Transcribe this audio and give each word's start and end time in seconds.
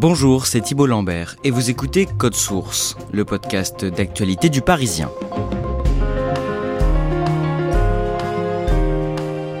Bonjour, 0.00 0.46
c'est 0.46 0.62
Thibault 0.62 0.86
Lambert 0.86 1.36
et 1.44 1.50
vous 1.50 1.68
écoutez 1.68 2.06
Code 2.06 2.34
Source, 2.34 2.96
le 3.12 3.26
podcast 3.26 3.84
d'actualité 3.84 4.48
du 4.48 4.62
Parisien. 4.62 5.10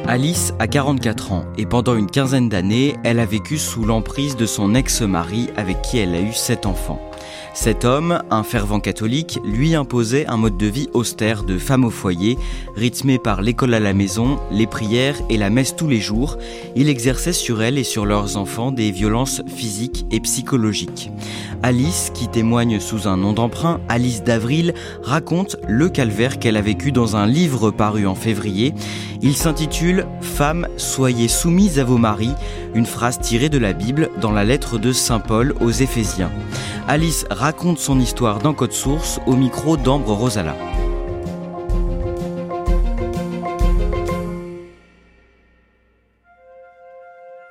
Alice 0.08 0.54
a 0.58 0.66
44 0.66 1.32
ans 1.32 1.44
et 1.58 1.66
pendant 1.66 1.94
une 1.94 2.10
quinzaine 2.10 2.48
d'années, 2.48 2.96
elle 3.04 3.20
a 3.20 3.26
vécu 3.26 3.58
sous 3.58 3.84
l'emprise 3.84 4.34
de 4.34 4.46
son 4.46 4.74
ex-mari 4.74 5.50
avec 5.58 5.82
qui 5.82 5.98
elle 5.98 6.14
a 6.14 6.22
eu 6.22 6.32
sept 6.32 6.64
enfants. 6.64 7.09
Cet 7.52 7.84
homme, 7.84 8.22
un 8.30 8.42
fervent 8.42 8.80
catholique, 8.80 9.38
lui 9.44 9.74
imposait 9.74 10.26
un 10.26 10.36
mode 10.36 10.56
de 10.56 10.66
vie 10.66 10.88
austère 10.94 11.42
de 11.42 11.58
femme 11.58 11.84
au 11.84 11.90
foyer, 11.90 12.38
rythmé 12.76 13.18
par 13.18 13.42
l'école 13.42 13.74
à 13.74 13.80
la 13.80 13.92
maison, 13.92 14.38
les 14.52 14.66
prières 14.66 15.16
et 15.28 15.36
la 15.36 15.50
messe 15.50 15.74
tous 15.74 15.88
les 15.88 16.00
jours. 16.00 16.38
Il 16.76 16.88
exerçait 16.88 17.32
sur 17.32 17.60
elle 17.60 17.76
et 17.76 17.84
sur 17.84 18.06
leurs 18.06 18.36
enfants 18.36 18.70
des 18.70 18.92
violences 18.92 19.42
physiques 19.48 20.06
et 20.10 20.20
psychologiques. 20.20 21.10
Alice, 21.62 22.10
qui 22.14 22.28
témoigne 22.28 22.80
sous 22.80 23.08
un 23.08 23.16
nom 23.16 23.32
d'emprunt, 23.32 23.80
Alice 23.88 24.22
d'Avril, 24.22 24.72
raconte 25.02 25.56
le 25.68 25.88
calvaire 25.88 26.38
qu'elle 26.38 26.56
a 26.56 26.62
vécu 26.62 26.92
dans 26.92 27.16
un 27.16 27.26
livre 27.26 27.70
paru 27.70 28.06
en 28.06 28.14
février. 28.14 28.72
Il 29.22 29.36
s'intitule 29.36 30.06
Femmes, 30.22 30.68
soyez 30.78 31.28
soumises 31.28 31.78
à 31.78 31.84
vos 31.84 31.98
maris, 31.98 32.32
une 32.74 32.86
phrase 32.86 33.18
tirée 33.18 33.50
de 33.50 33.58
la 33.58 33.72
Bible 33.72 34.08
dans 34.20 34.32
la 34.32 34.44
lettre 34.44 34.78
de 34.78 34.92
Saint 34.92 35.20
Paul 35.20 35.54
aux 35.60 35.70
Éphésiens. 35.70 36.30
Alice 36.88 37.24
raconte 37.30 37.78
son 37.78 38.00
histoire 38.00 38.38
dans 38.38 38.52
Code 38.52 38.72
Source 38.72 39.20
au 39.26 39.36
micro 39.36 39.76
d'Ambre 39.76 40.12
Rosala. 40.12 40.56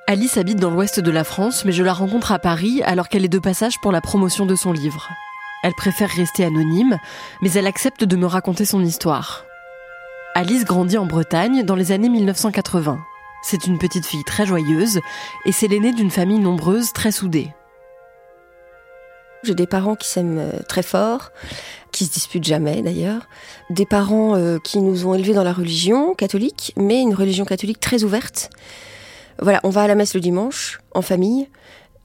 Alice 0.06 0.36
habite 0.36 0.58
dans 0.58 0.70
l'ouest 0.70 1.00
de 1.00 1.10
la 1.10 1.24
France, 1.24 1.64
mais 1.64 1.72
je 1.72 1.84
la 1.84 1.92
rencontre 1.92 2.32
à 2.32 2.38
Paris 2.38 2.82
alors 2.84 3.08
qu'elle 3.08 3.24
est 3.24 3.28
de 3.28 3.38
passage 3.38 3.80
pour 3.80 3.92
la 3.92 4.00
promotion 4.00 4.44
de 4.44 4.56
son 4.56 4.72
livre. 4.72 5.08
Elle 5.62 5.74
préfère 5.74 6.10
rester 6.10 6.44
anonyme, 6.44 6.98
mais 7.40 7.52
elle 7.52 7.66
accepte 7.66 8.04
de 8.04 8.16
me 8.16 8.26
raconter 8.26 8.64
son 8.64 8.84
histoire. 8.84 9.44
Alice 10.34 10.64
grandit 10.64 10.98
en 10.98 11.06
Bretagne 11.06 11.62
dans 11.64 11.76
les 11.76 11.92
années 11.92 12.08
1980. 12.08 12.98
C'est 13.42 13.66
une 13.66 13.78
petite 13.78 14.06
fille 14.06 14.24
très 14.24 14.44
joyeuse 14.44 15.00
et 15.46 15.52
c'est 15.52 15.68
l'aînée 15.68 15.92
d'une 15.92 16.10
famille 16.10 16.38
nombreuse 16.38 16.92
très 16.92 17.12
soudée. 17.12 17.52
J'ai 19.42 19.54
des 19.54 19.66
parents 19.66 19.96
qui 19.96 20.08
s'aiment 20.08 20.38
euh, 20.38 20.52
très 20.68 20.82
fort, 20.82 21.30
qui 21.92 22.04
se 22.04 22.12
disputent 22.12 22.44
jamais 22.44 22.82
d'ailleurs. 22.82 23.22
Des 23.70 23.86
parents 23.86 24.36
euh, 24.36 24.58
qui 24.58 24.80
nous 24.80 25.06
ont 25.06 25.14
élevés 25.14 25.32
dans 25.32 25.42
la 25.42 25.52
religion 25.52 26.14
catholique, 26.14 26.72
mais 26.76 27.00
une 27.00 27.14
religion 27.14 27.44
catholique 27.44 27.80
très 27.80 28.04
ouverte. 28.04 28.50
Voilà, 29.40 29.60
on 29.64 29.70
va 29.70 29.82
à 29.82 29.86
la 29.86 29.94
messe 29.94 30.14
le 30.14 30.20
dimanche, 30.20 30.80
en 30.94 31.00
famille, 31.00 31.48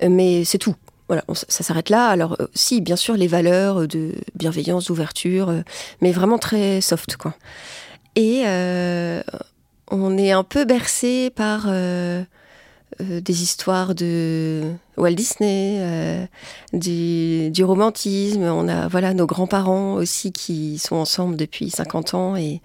euh, 0.02 0.10
mais 0.10 0.46
c'est 0.46 0.58
tout. 0.58 0.76
Voilà, 1.08 1.24
ça 1.34 1.64
s'arrête 1.64 1.90
là. 1.90 2.08
Alors, 2.08 2.38
si, 2.56 2.82
bien 2.82 2.96
sûr, 2.96 3.16
les 3.16 3.28
valeurs 3.28 3.88
de 3.88 4.14
bienveillance, 4.34 4.86
d'ouverture, 4.86 5.54
mais 6.02 6.12
vraiment 6.12 6.40
très 6.40 6.82
soft, 6.82 7.16
quoi. 7.16 7.36
Et 8.16 8.44
on 9.92 10.18
est 10.18 10.32
un 10.32 10.44
peu 10.44 10.66
bercé 10.66 11.30
par 11.30 11.68
euh, 13.02 13.20
des 13.20 13.44
histoires 13.44 13.94
de 13.94 14.72
Walt 14.96 15.16
Disney, 15.16 15.78
euh, 15.80 16.26
du, 16.72 17.64
romantisme. 17.64 18.44
On 18.44 18.68
a 18.70 18.88
voilà 18.88 19.14
nos 19.14 19.26
grands-parents 19.26 19.96
aussi 19.96 20.32
qui 20.32 20.78
sont 20.78 20.96
ensemble 20.96 21.36
depuis 21.36 21.70
50 21.70 22.14
ans 22.14 22.36
et, 22.38 22.62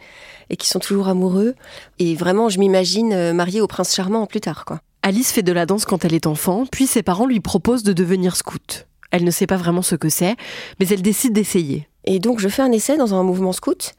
et 0.48 0.56
qui 0.56 0.68
sont 0.68 0.78
toujours 0.78 1.08
amoureux. 1.08 1.54
Et 1.98 2.14
vraiment, 2.14 2.48
je 2.48 2.60
m'imagine 2.60 3.12
euh, 3.12 3.32
mariée 3.32 3.60
au 3.60 3.66
prince 3.66 3.94
charmant 3.94 4.26
plus 4.26 4.40
tard. 4.40 4.64
Quoi. 4.64 4.80
Alice 5.02 5.32
fait 5.32 5.42
de 5.42 5.52
la 5.52 5.66
danse 5.66 5.84
quand 5.84 6.04
elle 6.04 6.14
est 6.14 6.26
enfant, 6.26 6.64
puis 6.70 6.86
ses 6.86 7.02
parents 7.02 7.26
lui 7.26 7.40
proposent 7.40 7.82
de 7.82 7.92
devenir 7.92 8.36
scout. 8.36 8.86
Elle 9.10 9.24
ne 9.24 9.30
sait 9.32 9.48
pas 9.48 9.56
vraiment 9.56 9.82
ce 9.82 9.96
que 9.96 10.08
c'est, 10.08 10.36
mais 10.78 10.86
elle 10.88 11.02
décide 11.02 11.32
d'essayer. 11.32 11.88
Et 12.04 12.20
donc 12.20 12.38
je 12.38 12.48
fais 12.48 12.62
un 12.62 12.70
essai 12.70 12.96
dans 12.96 13.14
un 13.14 13.24
mouvement 13.24 13.52
scout 13.52 13.94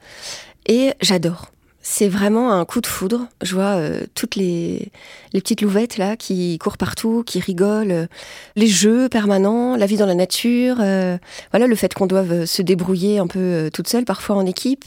et 0.66 0.94
j'adore. 1.00 1.51
C'est 1.84 2.08
vraiment 2.08 2.52
un 2.52 2.64
coup 2.64 2.80
de 2.80 2.86
foudre. 2.86 3.26
Je 3.42 3.54
vois 3.54 3.74
euh, 3.76 4.02
toutes 4.14 4.36
les, 4.36 4.92
petites 5.32 5.60
louvettes 5.60 5.98
là 5.98 6.16
qui 6.16 6.56
courent 6.58 6.76
partout, 6.76 7.24
qui 7.26 7.40
rigolent, 7.40 7.90
euh, 7.90 8.06
les 8.54 8.68
jeux 8.68 9.08
permanents, 9.08 9.76
la 9.76 9.86
vie 9.86 9.96
dans 9.96 10.06
la 10.06 10.14
nature. 10.14 10.76
Euh, 10.80 11.18
voilà 11.50 11.66
le 11.66 11.74
fait 11.74 11.92
qu'on 11.92 12.06
doive 12.06 12.44
se 12.44 12.62
débrouiller 12.62 13.18
un 13.18 13.26
peu 13.26 13.68
toute 13.74 13.88
seule, 13.88 14.04
parfois 14.04 14.36
en 14.36 14.46
équipe, 14.46 14.84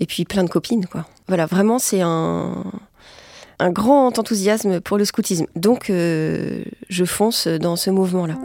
et 0.00 0.06
puis 0.06 0.26
plein 0.26 0.44
de 0.44 0.50
copines 0.50 0.84
quoi. 0.84 1.06
Voilà, 1.28 1.46
vraiment 1.46 1.78
c'est 1.78 2.02
un 2.02 2.62
un 3.60 3.70
grand 3.70 4.18
enthousiasme 4.18 4.80
pour 4.80 4.98
le 4.98 5.04
scoutisme. 5.04 5.46
Donc 5.56 5.86
je 5.88 7.04
fonce 7.06 7.48
dans 7.48 7.74
ce 7.76 7.90
mouvement 7.90 8.26
là. 8.26 8.36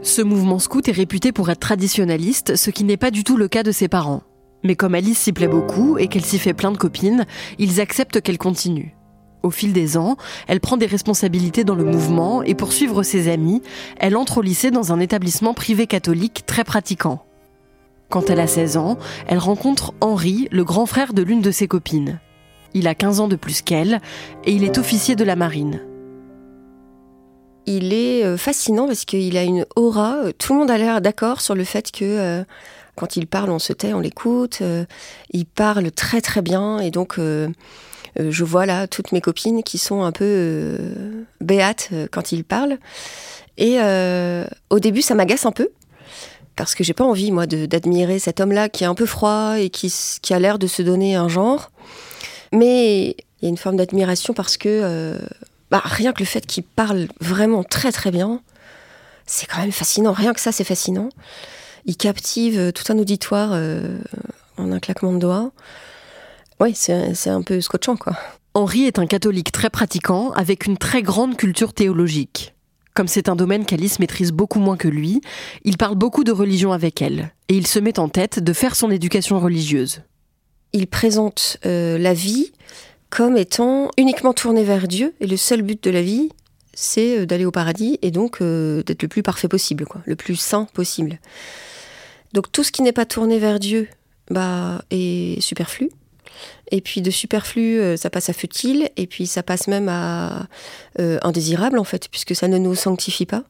Ce 0.00 0.22
mouvement 0.22 0.58
scout 0.58 0.88
est 0.88 0.92
réputé 0.92 1.30
pour 1.30 1.50
être 1.50 1.60
traditionnaliste, 1.60 2.56
ce 2.56 2.70
qui 2.70 2.82
n'est 2.82 2.96
pas 2.96 3.12
du 3.12 3.22
tout 3.22 3.36
le 3.36 3.46
cas 3.46 3.62
de 3.62 3.70
ses 3.70 3.86
parents. 3.86 4.22
Mais 4.64 4.76
comme 4.76 4.94
Alice 4.94 5.18
s'y 5.18 5.32
plaît 5.32 5.48
beaucoup 5.48 5.98
et 5.98 6.08
qu'elle 6.08 6.24
s'y 6.24 6.38
fait 6.38 6.54
plein 6.54 6.70
de 6.70 6.76
copines, 6.76 7.26
ils 7.58 7.80
acceptent 7.80 8.20
qu'elle 8.20 8.38
continue. 8.38 8.94
Au 9.42 9.50
fil 9.50 9.72
des 9.72 9.96
ans, 9.96 10.16
elle 10.46 10.60
prend 10.60 10.76
des 10.76 10.86
responsabilités 10.86 11.64
dans 11.64 11.74
le 11.74 11.84
mouvement 11.84 12.42
et 12.42 12.54
pour 12.54 12.72
suivre 12.72 13.02
ses 13.02 13.28
amis, 13.28 13.60
elle 13.98 14.16
entre 14.16 14.38
au 14.38 14.42
lycée 14.42 14.70
dans 14.70 14.92
un 14.92 15.00
établissement 15.00 15.52
privé 15.52 15.88
catholique 15.88 16.44
très 16.46 16.62
pratiquant. 16.62 17.24
Quand 18.08 18.30
elle 18.30 18.40
a 18.40 18.46
16 18.46 18.76
ans, 18.76 18.98
elle 19.26 19.38
rencontre 19.38 19.94
Henri, 20.00 20.46
le 20.52 20.64
grand 20.64 20.86
frère 20.86 21.12
de 21.12 21.22
l'une 21.22 21.40
de 21.40 21.50
ses 21.50 21.66
copines. 21.66 22.20
Il 22.74 22.86
a 22.86 22.94
15 22.94 23.20
ans 23.20 23.28
de 23.28 23.36
plus 23.36 23.62
qu'elle 23.62 24.00
et 24.44 24.52
il 24.52 24.64
est 24.64 24.78
officier 24.78 25.16
de 25.16 25.24
la 25.24 25.34
marine. 25.34 25.80
Il 27.66 27.92
est 27.92 28.24
euh, 28.24 28.36
fascinant 28.36 28.86
parce 28.86 29.04
qu'il 29.04 29.36
a 29.36 29.44
une 29.44 29.66
aura, 29.76 30.32
tout 30.38 30.52
le 30.52 30.58
monde 30.60 30.70
a 30.70 30.78
l'air 30.78 31.00
d'accord 31.00 31.40
sur 31.40 31.54
le 31.54 31.64
fait 31.64 31.90
que 31.90 32.04
euh, 32.04 32.44
quand 32.96 33.16
il 33.16 33.26
parle, 33.26 33.50
on 33.50 33.58
se 33.58 33.72
tait, 33.72 33.94
on 33.94 34.00
l'écoute. 34.00 34.58
Euh, 34.60 34.84
il 35.30 35.46
parle 35.46 35.90
très 35.90 36.20
très 36.20 36.42
bien 36.42 36.78
et 36.78 36.90
donc 36.90 37.18
euh, 37.18 37.48
euh, 38.20 38.30
je 38.30 38.44
vois 38.44 38.66
là 38.66 38.86
toutes 38.86 39.12
mes 39.12 39.20
copines 39.20 39.62
qui 39.62 39.78
sont 39.78 40.02
un 40.02 40.12
peu 40.12 40.78
béates 41.40 41.90
quand 42.10 42.32
il 42.32 42.44
parle. 42.44 42.78
Et 43.58 43.78
au 44.70 44.78
début, 44.78 45.02
ça 45.02 45.14
m'agace 45.14 45.46
un 45.46 45.52
peu 45.52 45.70
parce 46.56 46.74
que 46.74 46.84
j'ai 46.84 46.94
pas 46.94 47.04
envie 47.04 47.30
moi 47.30 47.46
d'admirer 47.46 48.18
cet 48.18 48.40
homme-là 48.40 48.68
qui 48.68 48.84
est 48.84 48.86
un 48.86 48.94
peu 48.94 49.06
froid 49.06 49.54
et 49.58 49.70
qui, 49.70 49.92
qui 50.20 50.34
a 50.34 50.38
l'air 50.38 50.58
de 50.58 50.66
se 50.66 50.82
donner 50.82 51.16
un 51.16 51.28
genre. 51.28 51.70
Mais 52.52 53.10
il 53.10 53.42
y 53.42 53.46
a 53.46 53.48
une 53.48 53.56
forme 53.56 53.76
d'admiration 53.76 54.34
parce 54.34 54.56
que 54.56 55.18
bah, 55.70 55.82
rien 55.84 56.12
que 56.12 56.20
le 56.20 56.26
fait 56.26 56.46
qu'il 56.46 56.64
parle 56.64 57.08
vraiment 57.20 57.62
très 57.62 57.92
très 57.92 58.10
bien, 58.10 58.40
c'est 59.26 59.46
quand 59.46 59.60
même 59.60 59.72
fascinant. 59.72 60.12
Rien 60.12 60.32
que 60.32 60.40
ça, 60.40 60.50
c'est 60.50 60.64
fascinant 60.64 61.10
il 61.84 61.96
captive 61.96 62.58
euh, 62.58 62.72
tout 62.72 62.92
un 62.92 62.98
auditoire 62.98 63.50
euh, 63.52 63.98
en 64.56 64.72
un 64.72 64.80
claquement 64.80 65.12
de 65.12 65.18
doigts. 65.18 65.52
Oui, 66.60 66.74
c'est 66.74 67.30
un 67.30 67.42
peu 67.42 67.60
scotchant, 67.60 67.96
quoi. 67.96 68.16
Henri 68.54 68.84
est 68.84 68.98
un 68.98 69.06
catholique 69.06 69.50
très 69.50 69.70
pratiquant, 69.70 70.30
avec 70.32 70.66
une 70.66 70.76
très 70.76 71.02
grande 71.02 71.36
culture 71.36 71.72
théologique. 71.72 72.54
Comme 72.94 73.08
c'est 73.08 73.30
un 73.30 73.36
domaine 73.36 73.64
qu'Alice 73.64 73.98
maîtrise 73.98 74.32
beaucoup 74.32 74.58
moins 74.58 74.76
que 74.76 74.88
lui, 74.88 75.22
il 75.64 75.78
parle 75.78 75.96
beaucoup 75.96 76.24
de 76.24 76.32
religion 76.32 76.72
avec 76.72 77.00
elle, 77.00 77.32
et 77.48 77.56
il 77.56 77.66
se 77.66 77.78
met 77.78 77.98
en 77.98 78.08
tête 78.08 78.38
de 78.38 78.52
faire 78.52 78.76
son 78.76 78.90
éducation 78.90 79.40
religieuse. 79.40 80.02
Il 80.74 80.86
présente 80.86 81.56
euh, 81.64 81.96
la 81.98 82.12
vie 82.12 82.52
comme 83.08 83.36
étant 83.36 83.90
uniquement 83.96 84.34
tournée 84.34 84.64
vers 84.64 84.86
Dieu, 84.86 85.14
et 85.20 85.26
le 85.26 85.36
seul 85.36 85.62
but 85.62 85.82
de 85.82 85.90
la 85.90 86.02
vie, 86.02 86.30
c'est 86.74 87.18
euh, 87.18 87.26
d'aller 87.26 87.44
au 87.44 87.50
paradis, 87.50 87.98
et 88.02 88.10
donc 88.10 88.40
euh, 88.40 88.82
d'être 88.82 89.02
le 89.02 89.08
plus 89.08 89.22
parfait 89.22 89.48
possible, 89.48 89.84
le 90.04 90.16
plus 90.16 90.36
saint 90.36 90.66
possible. 90.72 91.18
Donc 92.32 92.50
tout 92.50 92.64
ce 92.64 92.72
qui 92.72 92.82
n'est 92.82 92.92
pas 92.92 93.04
tourné 93.04 93.38
vers 93.38 93.58
Dieu 93.58 93.88
bah, 94.30 94.82
est 94.90 95.40
superflu. 95.40 95.90
Et 96.70 96.80
puis 96.80 97.02
de 97.02 97.10
superflu, 97.10 97.78
euh, 97.78 97.96
ça 97.96 98.08
passe 98.08 98.30
à 98.30 98.32
futile, 98.32 98.88
et 98.96 99.06
puis 99.06 99.26
ça 99.26 99.42
passe 99.42 99.68
même 99.68 99.88
à 99.88 100.46
indésirable, 100.98 101.78
en 101.78 101.84
fait, 101.84 102.08
puisque 102.08 102.34
ça 102.34 102.48
ne 102.48 102.58
nous 102.58 102.74
sanctifie 102.74 103.26
pas. 103.26 103.44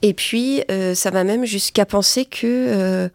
Et 0.00 0.14
puis, 0.14 0.62
ça 0.94 1.10
va 1.10 1.24
même 1.24 1.44
jusqu'à 1.44 1.84
penser 1.84 2.24
que 2.24 3.10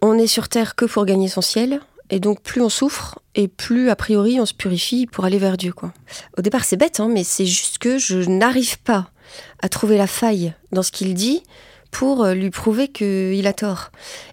on 0.00 0.16
est 0.18 0.28
sur 0.28 0.48
Terre 0.48 0.76
que 0.76 0.84
pour 0.84 1.04
gagner 1.04 1.26
son 1.26 1.40
ciel, 1.40 1.80
et 2.10 2.20
donc 2.20 2.42
plus 2.42 2.62
on 2.62 2.68
souffre 2.68 3.20
et 3.34 3.48
plus 3.48 3.90
a 3.90 3.96
priori 3.96 4.40
on 4.40 4.46
se 4.46 4.54
purifie 4.54 5.06
pour 5.06 5.24
aller 5.24 5.38
vers 5.38 5.56
Dieu. 5.56 5.72
Quoi. 5.72 5.92
Au 6.36 6.42
départ 6.42 6.64
c'est 6.64 6.76
bête, 6.76 7.00
hein, 7.00 7.08
mais 7.12 7.24
c'est 7.24 7.46
juste 7.46 7.78
que 7.78 7.98
je 7.98 8.18
n'arrive 8.18 8.78
pas 8.78 9.10
à 9.60 9.68
trouver 9.68 9.98
la 9.98 10.06
faille 10.06 10.54
dans 10.72 10.82
ce 10.82 10.92
qu'il 10.92 11.14
dit 11.14 11.42
pour 11.90 12.24
euh, 12.24 12.34
lui 12.34 12.50
prouver 12.50 12.88
qu'il 12.88 13.46
a 13.46 13.52
tort. 13.52 13.90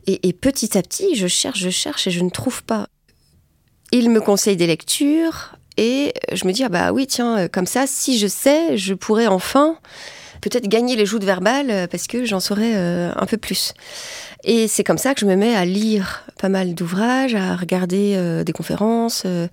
Et, 0.08 0.34
petit 0.34 0.78
à 0.78 0.82
petit 0.82 1.16
je 1.16 1.28
cherche, 1.28 1.60
je 1.60 1.70
cherche 1.70 2.08
et 2.08 2.12
je 2.12 2.22
ne 2.22 2.30
trouve 2.30 2.64
pas. 2.64 2.88
Il 3.92 4.10
me 4.10 4.22
conseille 4.22 4.58
des 4.58 4.68
lectures 4.68 5.56
et 5.78 6.14
je 6.32 6.46
me 6.46 6.52
dis 6.52 6.64
ah 6.64 6.70
bah 6.70 6.92
oui 6.92 7.06
tiens 7.08 7.38
euh, 7.38 7.48
comme 7.50 7.66
ça 7.66 7.86
si 7.86 8.18
je 8.18 8.28
sais 8.28 8.78
je 8.78 8.94
pourrais 8.94 9.28
enfin 9.28 9.78
peut-être 10.42 10.68
gagner 10.70 10.96
les 10.96 11.06
joutes 11.06 11.24
verbales 11.24 11.70
euh, 11.70 11.88
parce 11.88 12.08
que 12.08 12.26
j'en 12.26 12.40
saurais 12.40 12.76
un 12.76 13.26
peu 13.26 13.38
plus. 13.38 13.74
Et 14.48 14.68
c'est 14.68 14.84
comme 14.84 15.00
ça 15.00 15.16
que 15.16 15.22
je 15.22 15.26
me 15.26 15.36
mets 15.36 15.56
à 15.56 15.66
lire 15.66 16.24
pas 16.40 16.50
mal 16.50 16.76
d'ouvrages, 16.76 17.34
à 17.34 17.56
regarder 17.56 18.14
euh, 18.16 18.44
des 18.44 18.54
conférences, 18.54 19.24
euh, 19.26 19.48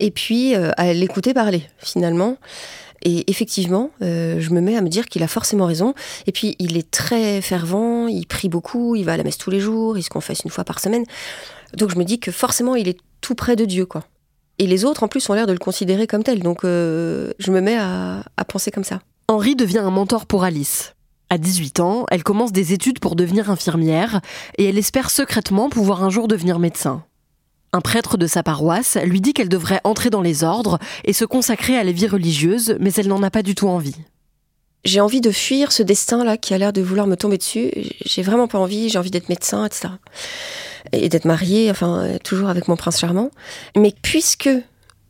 et 0.00 0.10
puis 0.10 0.56
euh, 0.56 0.72
à 0.76 0.92
l'écouter 0.92 1.32
parler 1.32 1.62
finalement. 1.78 2.36
Et 3.06 3.30
effectivement, 3.30 3.90
je 4.00 4.48
me 4.50 4.62
mets 4.62 4.78
à 4.78 4.80
me 4.80 4.88
dire 4.88 5.04
qu'il 5.04 5.22
a 5.22 5.28
forcément 5.28 5.66
raison. 5.66 5.92
Et 6.26 6.32
puis, 6.32 6.56
il 6.58 6.78
est 6.78 6.90
très 6.90 7.42
fervent, 7.42 8.08
il 8.08 8.26
prie 8.26 8.48
beaucoup, 8.48 8.96
il 8.96 9.04
va 9.04 9.12
à 9.12 9.16
la 9.18 9.24
messe 9.24 9.36
tous 9.36 9.50
les 9.50 9.60
jours, 9.60 9.98
il 9.98 10.02
se 10.02 10.08
confesse 10.08 10.40
une 10.42 10.50
fois 10.50 10.64
par 10.64 10.80
semaine. 10.80 11.04
Donc, 11.74 11.90
je 11.90 11.98
me 11.98 12.04
dis 12.04 12.18
que 12.18 12.32
forcément, 12.32 12.76
il 12.76 12.88
est 12.88 12.98
tout 13.20 13.34
près 13.34 13.56
de 13.56 13.66
Dieu, 13.66 13.84
quoi. 13.84 14.04
Et 14.58 14.66
les 14.66 14.86
autres, 14.86 15.02
en 15.02 15.08
plus, 15.08 15.28
ont 15.28 15.34
l'air 15.34 15.46
de 15.46 15.52
le 15.52 15.58
considérer 15.58 16.06
comme 16.06 16.22
tel. 16.22 16.40
Donc, 16.40 16.60
je 16.62 17.50
me 17.50 17.60
mets 17.60 17.76
à, 17.76 18.24
à 18.38 18.44
penser 18.46 18.70
comme 18.70 18.84
ça. 18.84 19.00
Henri 19.28 19.54
devient 19.54 19.80
un 19.80 19.90
mentor 19.90 20.24
pour 20.24 20.42
Alice. 20.42 20.93
À 21.34 21.38
18 21.38 21.80
ans, 21.80 22.06
elle 22.12 22.22
commence 22.22 22.52
des 22.52 22.72
études 22.74 23.00
pour 23.00 23.16
devenir 23.16 23.50
infirmière 23.50 24.20
et 24.56 24.66
elle 24.66 24.78
espère 24.78 25.10
secrètement 25.10 25.68
pouvoir 25.68 26.04
un 26.04 26.08
jour 26.08 26.28
devenir 26.28 26.60
médecin. 26.60 27.02
Un 27.72 27.80
prêtre 27.80 28.16
de 28.16 28.28
sa 28.28 28.44
paroisse 28.44 28.96
lui 29.04 29.20
dit 29.20 29.32
qu'elle 29.32 29.48
devrait 29.48 29.80
entrer 29.82 30.10
dans 30.10 30.20
les 30.20 30.44
ordres 30.44 30.78
et 31.04 31.12
se 31.12 31.24
consacrer 31.24 31.76
à 31.76 31.82
la 31.82 31.90
vie 31.90 32.06
religieuse, 32.06 32.76
mais 32.78 32.92
elle 32.92 33.08
n'en 33.08 33.20
a 33.24 33.32
pas 33.32 33.42
du 33.42 33.56
tout 33.56 33.66
envie. 33.66 33.96
J'ai 34.84 35.00
envie 35.00 35.20
de 35.20 35.32
fuir 35.32 35.72
ce 35.72 35.82
destin-là 35.82 36.36
qui 36.36 36.54
a 36.54 36.58
l'air 36.58 36.72
de 36.72 36.82
vouloir 36.82 37.08
me 37.08 37.16
tomber 37.16 37.36
dessus. 37.36 37.72
J'ai 38.04 38.22
vraiment 38.22 38.46
pas 38.46 38.60
envie, 38.60 38.88
j'ai 38.88 39.00
envie 39.00 39.10
d'être 39.10 39.28
médecin, 39.28 39.66
etc. 39.66 39.88
Et 40.92 41.08
d'être 41.08 41.24
mariée, 41.24 41.68
enfin, 41.68 42.10
toujours 42.22 42.48
avec 42.48 42.68
mon 42.68 42.76
prince 42.76 43.00
charmant. 43.00 43.32
Mais 43.76 43.92
puisque 44.02 44.50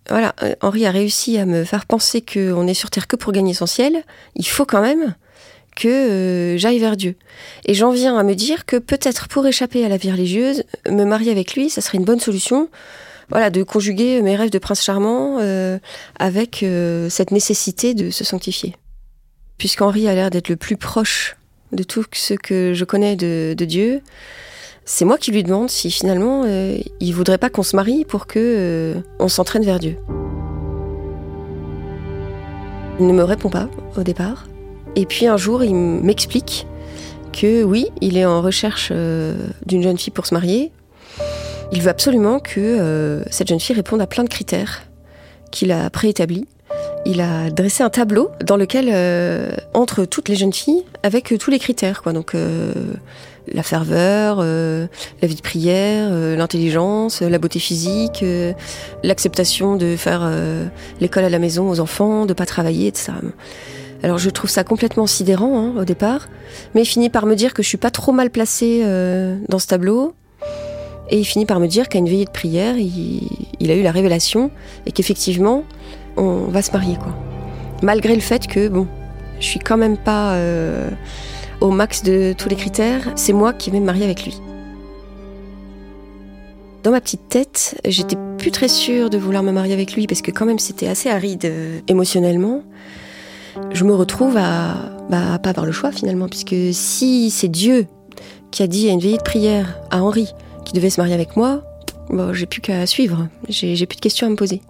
voilà, 0.08 0.34
Henri 0.62 0.86
a 0.86 0.90
réussi 0.90 1.36
à 1.36 1.44
me 1.44 1.64
faire 1.64 1.84
penser 1.84 2.22
qu'on 2.22 2.66
est 2.66 2.72
sur 2.72 2.88
Terre 2.88 3.08
que 3.08 3.16
pour 3.16 3.32
gagner 3.32 3.52
son 3.52 3.66
ciel, 3.66 4.04
il 4.36 4.46
faut 4.46 4.64
quand 4.64 4.80
même 4.80 5.14
que 5.74 5.88
euh, 5.88 6.58
j'aille 6.58 6.78
vers 6.78 6.96
Dieu. 6.96 7.16
Et 7.66 7.74
j'en 7.74 7.90
viens 7.90 8.16
à 8.16 8.22
me 8.22 8.34
dire 8.34 8.66
que 8.66 8.76
peut-être 8.76 9.28
pour 9.28 9.46
échapper 9.46 9.84
à 9.84 9.88
la 9.88 9.96
vie 9.96 10.10
religieuse, 10.10 10.64
me 10.88 11.04
marier 11.04 11.30
avec 11.30 11.54
lui, 11.54 11.70
ça 11.70 11.80
serait 11.80 11.98
une 11.98 12.04
bonne 12.04 12.20
solution. 12.20 12.68
Voilà, 13.30 13.50
de 13.50 13.62
conjuguer 13.62 14.20
mes 14.22 14.36
rêves 14.36 14.50
de 14.50 14.58
prince 14.58 14.82
charmant 14.82 15.38
euh, 15.40 15.78
avec 16.18 16.62
euh, 16.62 17.08
cette 17.08 17.30
nécessité 17.30 17.94
de 17.94 18.10
se 18.10 18.22
sanctifier. 18.22 18.76
Puisqu'Henri 19.56 20.08
a 20.08 20.14
l'air 20.14 20.30
d'être 20.30 20.48
le 20.48 20.56
plus 20.56 20.76
proche 20.76 21.36
de 21.72 21.82
tout 21.82 22.04
ce 22.12 22.34
que 22.34 22.74
je 22.74 22.84
connais 22.84 23.16
de, 23.16 23.54
de 23.56 23.64
Dieu, 23.64 24.02
c'est 24.84 25.06
moi 25.06 25.16
qui 25.16 25.32
lui 25.32 25.42
demande 25.42 25.70
si 25.70 25.90
finalement 25.90 26.44
il 26.44 27.12
voudrait 27.12 27.38
pas 27.38 27.48
qu'on 27.48 27.62
se 27.62 27.74
marie 27.74 28.04
pour 28.04 28.26
que 28.26 29.02
on 29.18 29.28
s'entraîne 29.28 29.64
vers 29.64 29.78
Dieu. 29.78 29.96
Il 33.00 33.06
ne 33.06 33.12
me 33.12 33.24
répond 33.24 33.48
pas 33.48 33.68
au 33.96 34.02
départ. 34.02 34.44
Et 34.96 35.06
puis 35.06 35.26
un 35.26 35.36
jour, 35.36 35.64
il 35.64 35.74
m'explique 35.74 36.66
que 37.32 37.64
oui, 37.64 37.88
il 38.00 38.16
est 38.16 38.24
en 38.24 38.40
recherche 38.42 38.90
euh, 38.92 39.34
d'une 39.66 39.82
jeune 39.82 39.98
fille 39.98 40.12
pour 40.12 40.26
se 40.26 40.34
marier. 40.34 40.70
Il 41.72 41.82
veut 41.82 41.90
absolument 41.90 42.38
que 42.38 42.60
euh, 42.60 43.24
cette 43.30 43.48
jeune 43.48 43.58
fille 43.58 43.74
réponde 43.74 44.00
à 44.00 44.06
plein 44.06 44.22
de 44.22 44.28
critères 44.28 44.82
qu'il 45.50 45.72
a 45.72 45.90
préétablis. 45.90 46.46
Il 47.06 47.20
a 47.20 47.50
dressé 47.50 47.82
un 47.82 47.90
tableau 47.90 48.30
dans 48.44 48.56
lequel 48.56 48.88
euh, 48.92 49.50
entre 49.74 50.04
toutes 50.04 50.28
les 50.28 50.36
jeunes 50.36 50.52
filles 50.52 50.84
avec 51.02 51.34
tous 51.38 51.50
les 51.50 51.58
critères, 51.58 52.02
quoi. 52.02 52.12
Donc 52.12 52.34
la 53.52 53.62
ferveur, 53.62 54.38
la 54.38 55.28
vie 55.28 55.34
de 55.34 55.42
prière, 55.42 56.10
l'intelligence, 56.10 57.20
la 57.20 57.38
beauté 57.38 57.58
physique, 57.58 58.24
l'acceptation 59.02 59.76
de 59.76 59.96
faire 59.96 60.28
l'école 61.00 61.24
à 61.24 61.28
la 61.28 61.38
maison 61.38 61.68
aux 61.68 61.78
enfants, 61.78 62.24
de 62.24 62.32
pas 62.32 62.46
travailler, 62.46 62.86
etc. 62.86 63.12
Alors 64.04 64.18
je 64.18 64.28
trouve 64.28 64.50
ça 64.50 64.64
complètement 64.64 65.06
sidérant 65.06 65.58
hein, 65.58 65.72
au 65.78 65.86
départ, 65.86 66.28
mais 66.74 66.82
il 66.82 66.84
finit 66.84 67.08
par 67.08 67.24
me 67.24 67.34
dire 67.34 67.54
que 67.54 67.62
je 67.62 67.68
suis 67.68 67.78
pas 67.78 67.90
trop 67.90 68.12
mal 68.12 68.28
placée 68.28 68.82
euh, 68.84 69.38
dans 69.48 69.58
ce 69.58 69.66
tableau. 69.66 70.12
Et 71.08 71.18
il 71.18 71.24
finit 71.24 71.46
par 71.46 71.58
me 71.58 71.66
dire 71.66 71.88
qu'à 71.88 72.00
une 72.00 72.08
veillée 72.10 72.26
de 72.26 72.30
prière, 72.30 72.76
il, 72.76 73.70
a 73.70 73.74
eu 73.74 73.82
la 73.82 73.92
révélation 73.92 74.50
et 74.84 74.92
qu'effectivement, 74.92 75.64
on 76.18 76.48
va 76.48 76.60
se 76.60 76.70
marier 76.70 76.96
quoi. 76.96 77.16
Malgré 77.82 78.14
le 78.14 78.20
fait 78.20 78.46
que 78.46 78.68
bon, 78.68 78.86
je 79.40 79.46
suis 79.46 79.58
quand 79.58 79.78
même 79.78 79.96
pas 79.96 80.34
euh, 80.34 80.90
au 81.62 81.70
max 81.70 82.02
de 82.02 82.34
tous 82.36 82.50
les 82.50 82.56
critères, 82.56 83.10
c'est 83.16 83.32
moi 83.32 83.54
qui 83.54 83.70
vais 83.70 83.80
me 83.80 83.86
marier 83.86 84.04
avec 84.04 84.22
lui. 84.26 84.38
Dans 86.82 86.90
ma 86.90 87.00
petite 87.00 87.26
tête, 87.30 87.80
j'étais 87.86 88.16
plus 88.36 88.50
très 88.50 88.68
sûre 88.68 89.08
de 89.08 89.16
vouloir 89.16 89.42
me 89.42 89.50
marier 89.50 89.72
avec 89.72 89.94
lui 89.94 90.06
parce 90.06 90.20
que 90.20 90.30
quand 90.30 90.44
même 90.44 90.58
c'était 90.58 90.88
assez 90.88 91.08
aride 91.08 91.46
euh, 91.46 91.80
émotionnellement 91.88 92.64
je 93.72 93.84
me 93.84 93.94
retrouve 93.94 94.36
à 94.36 94.74
bah, 95.10 95.38
pas 95.38 95.50
avoir 95.50 95.66
le 95.66 95.72
choix 95.72 95.92
finalement, 95.92 96.28
puisque 96.28 96.54
si 96.72 97.30
c'est 97.30 97.48
Dieu 97.48 97.86
qui 98.50 98.62
a 98.62 98.66
dit 98.66 98.88
à 98.88 98.92
une 98.92 99.00
veillée 99.00 99.18
de 99.18 99.22
prière 99.22 99.78
à 99.90 100.02
Henri 100.02 100.32
qui 100.64 100.72
devait 100.72 100.90
se 100.90 101.00
marier 101.00 101.14
avec 101.14 101.36
moi, 101.36 101.62
bon, 102.08 102.32
j'ai 102.32 102.46
plus 102.46 102.60
qu'à 102.60 102.86
suivre, 102.86 103.28
j'ai 103.48 103.86
plus 103.86 103.96
de 103.96 104.00
questions 104.00 104.26
à 104.26 104.30
me 104.30 104.36
poser. 104.36 104.62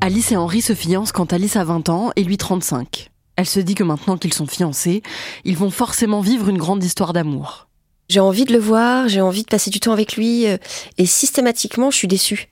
Alice 0.00 0.30
et 0.30 0.36
Henri 0.36 0.62
se 0.62 0.74
fiancent 0.74 1.12
quand 1.12 1.32
Alice 1.32 1.56
a 1.56 1.64
20 1.64 1.88
ans 1.88 2.10
et 2.16 2.22
lui 2.22 2.36
35. 2.36 3.10
Elle 3.34 3.46
se 3.46 3.60
dit 3.60 3.74
que 3.74 3.82
maintenant 3.82 4.16
qu'ils 4.16 4.32
sont 4.32 4.46
fiancés, 4.46 5.02
ils 5.44 5.56
vont 5.56 5.70
forcément 5.70 6.20
vivre 6.20 6.48
une 6.48 6.58
grande 6.58 6.82
histoire 6.82 7.12
d'amour. 7.12 7.66
J'ai 8.08 8.20
envie 8.20 8.44
de 8.44 8.52
le 8.52 8.58
voir, 8.58 9.08
j'ai 9.08 9.20
envie 9.20 9.42
de 9.42 9.48
passer 9.48 9.70
du 9.70 9.80
temps 9.80 9.92
avec 9.92 10.16
lui, 10.16 10.46
euh, 10.46 10.58
et 10.96 11.06
systématiquement, 11.06 11.90
je 11.90 11.96
suis 11.96 12.08
déçue. 12.08 12.48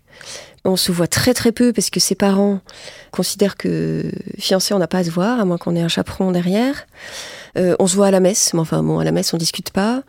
On 0.65 0.77
se 0.77 0.93
voit 0.93 1.07
très 1.07 1.35
très 1.35 1.53
peu 1.53 1.73
parce 1.73 1.91
que 1.91 2.01
ses 2.01 2.15
parents 2.15 2.61
considèrent 3.11 3.57
que 3.57 4.11
fiancé 4.39 4.73
on 4.73 4.79
n'a 4.79 4.87
pas 4.87 4.99
à 4.99 5.05
se 5.05 5.11
voir, 5.11 5.39
à 5.39 5.45
moins 5.45 5.59
qu'on 5.59 5.77
ait 5.77 5.83
un 5.83 5.89
chaperon 5.89 6.33
derrière. 6.33 6.87
Euh, 7.57 7.77
on 7.79 7.87
se 7.87 7.95
voit 7.95 8.07
à 8.07 8.11
la 8.11 8.21
messe, 8.21 8.53
mais 8.55 8.61
enfin 8.61 8.83
bon, 8.83 8.99
à 8.99 9.05
la 9.05 9.13
messe 9.13 9.33
on 9.35 9.37
discute 9.37 9.71
pas. 9.71 10.03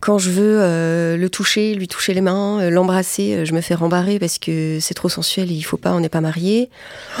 Quand 0.00 0.18
je 0.18 0.30
veux 0.30 0.60
euh, 0.60 1.16
le 1.16 1.30
toucher, 1.30 1.74
lui 1.74 1.88
toucher 1.88 2.12
les 2.12 2.20
mains, 2.20 2.60
euh, 2.60 2.70
l'embrasser, 2.70 3.46
je 3.46 3.54
me 3.54 3.60
fais 3.60 3.74
rembarrer 3.74 4.18
parce 4.18 4.38
que 4.38 4.78
c'est 4.80 4.94
trop 4.94 5.08
sensuel 5.08 5.50
et 5.50 5.54
il 5.54 5.62
faut 5.62 5.76
pas, 5.78 5.92
on 5.92 6.00
n'est 6.00 6.08
pas 6.08 6.20
mariés. 6.20 6.70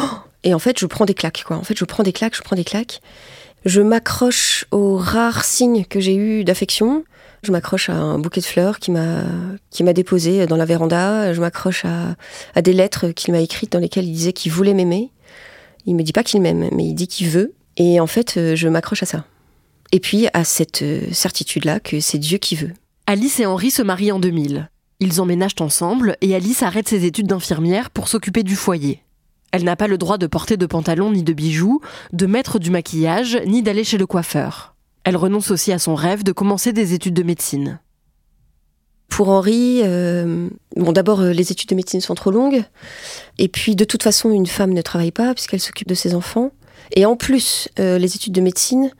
Oh 0.00 0.04
et 0.42 0.54
en 0.54 0.58
fait, 0.58 0.78
je 0.78 0.86
prends 0.86 1.04
des 1.04 1.14
claques, 1.14 1.44
quoi. 1.46 1.56
En 1.56 1.64
fait, 1.64 1.76
je 1.76 1.84
prends 1.84 2.02
des 2.02 2.12
claques, 2.12 2.36
je 2.36 2.42
prends 2.42 2.56
des 2.56 2.64
claques. 2.64 3.00
Je 3.66 3.82
m'accroche 3.82 4.64
aux 4.70 4.96
rares 4.96 5.44
signes 5.44 5.84
que 5.84 6.00
j'ai 6.00 6.14
eu 6.14 6.44
d'affection. 6.44 7.04
Je 7.42 7.52
m'accroche 7.52 7.88
à 7.88 7.94
un 7.94 8.18
bouquet 8.18 8.40
de 8.40 8.46
fleurs 8.46 8.78
qui 8.78 8.90
m'a 8.90 9.92
déposé 9.92 10.46
dans 10.46 10.56
la 10.56 10.64
véranda. 10.66 11.32
Je 11.32 11.40
m'accroche 11.40 11.84
à, 11.84 12.16
à 12.54 12.62
des 12.62 12.72
lettres 12.72 13.08
qu'il 13.10 13.32
m'a 13.32 13.40
écrites 13.40 13.72
dans 13.72 13.78
lesquelles 13.78 14.06
il 14.06 14.12
disait 14.12 14.32
qu'il 14.32 14.52
voulait 14.52 14.74
m'aimer. 14.74 15.10
Il 15.86 15.96
me 15.96 16.02
dit 16.02 16.12
pas 16.12 16.22
qu'il 16.22 16.42
m'aime, 16.42 16.68
mais 16.72 16.84
il 16.84 16.94
dit 16.94 17.08
qu'il 17.08 17.28
veut. 17.28 17.54
Et 17.76 18.00
en 18.00 18.06
fait, 18.06 18.36
euh, 18.36 18.56
je 18.56 18.68
m'accroche 18.68 19.02
à 19.02 19.06
ça. 19.06 19.24
Et 19.92 20.00
puis 20.00 20.28
à 20.32 20.44
cette 20.44 20.82
euh, 20.82 21.00
certitude-là 21.12 21.80
que 21.80 22.00
c'est 22.00 22.18
Dieu 22.18 22.38
qui 22.38 22.56
veut. 22.56 22.72
Alice 23.06 23.40
et 23.40 23.46
Henri 23.46 23.70
se 23.70 23.82
marient 23.82 24.12
en 24.12 24.20
2000. 24.20 24.70
Ils 25.00 25.20
emménagent 25.20 25.60
ensemble 25.60 26.16
et 26.20 26.34
Alice 26.34 26.62
arrête 26.62 26.88
ses 26.88 27.06
études 27.06 27.26
d'infirmière 27.26 27.90
pour 27.90 28.08
s'occuper 28.08 28.42
du 28.42 28.54
foyer. 28.54 29.02
Elle 29.52 29.64
n'a 29.64 29.76
pas 29.76 29.88
le 29.88 29.98
droit 29.98 30.18
de 30.18 30.26
porter 30.26 30.56
de 30.56 30.66
pantalon 30.66 31.10
ni 31.10 31.22
de 31.22 31.32
bijoux, 31.32 31.80
de 32.12 32.26
mettre 32.26 32.58
du 32.58 32.70
maquillage, 32.70 33.40
ni 33.46 33.62
d'aller 33.62 33.82
chez 33.82 33.98
le 33.98 34.06
coiffeur. 34.06 34.74
Elle 35.04 35.16
renonce 35.16 35.50
aussi 35.50 35.72
à 35.72 35.78
son 35.78 35.94
rêve 35.94 36.22
de 36.22 36.32
commencer 36.32 36.72
des 36.72 36.94
études 36.94 37.14
de 37.14 37.22
médecine. 37.22 37.80
Pour 39.08 39.28
Henri, 39.28 39.80
euh, 39.82 40.48
bon 40.76 40.92
d'abord 40.92 41.20
euh, 41.20 41.32
les 41.32 41.52
études 41.52 41.68
de 41.68 41.74
médecine 41.74 42.00
sont 42.00 42.14
trop 42.14 42.30
longues, 42.30 42.62
et 43.38 43.48
puis 43.48 43.74
de 43.76 43.84
toute 43.84 44.02
façon 44.02 44.30
une 44.30 44.46
femme 44.46 44.72
ne 44.72 44.82
travaille 44.82 45.10
pas 45.10 45.34
puisqu'elle 45.34 45.60
s'occupe 45.60 45.88
de 45.88 45.94
ses 45.94 46.14
enfants, 46.14 46.52
et 46.94 47.04
en 47.04 47.16
plus 47.16 47.68
euh, 47.78 47.98
les 47.98 48.14
études 48.14 48.32
de 48.32 48.40
médecine 48.40 48.90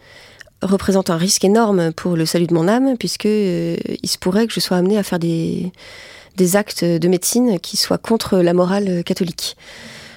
représentent 0.62 1.11
un 1.11 1.16
risque 1.16 1.45
énorme 1.45 1.92
pour 1.92 2.16
le 2.16 2.26
salut 2.26 2.49
de 2.49 2.54
mon 2.54 2.69
âme 2.69 2.97
puisque 2.99 3.25
il 3.25 3.78
se 4.04 4.19
pourrait 4.19 4.47
que 4.47 4.52
je 4.52 4.61
sois 4.61 4.76
amenée 4.76 4.99
à 4.99 5.02
faire 5.02 5.19
des 5.19 5.73
des 6.37 6.57
actes 6.57 6.85
de 6.85 7.09
médecine 7.09 7.59
qui 7.61 7.76
soient 7.76 7.99
contre 7.99 8.38
la 8.38 8.52
morale 8.52 9.02
catholique. 9.04 9.57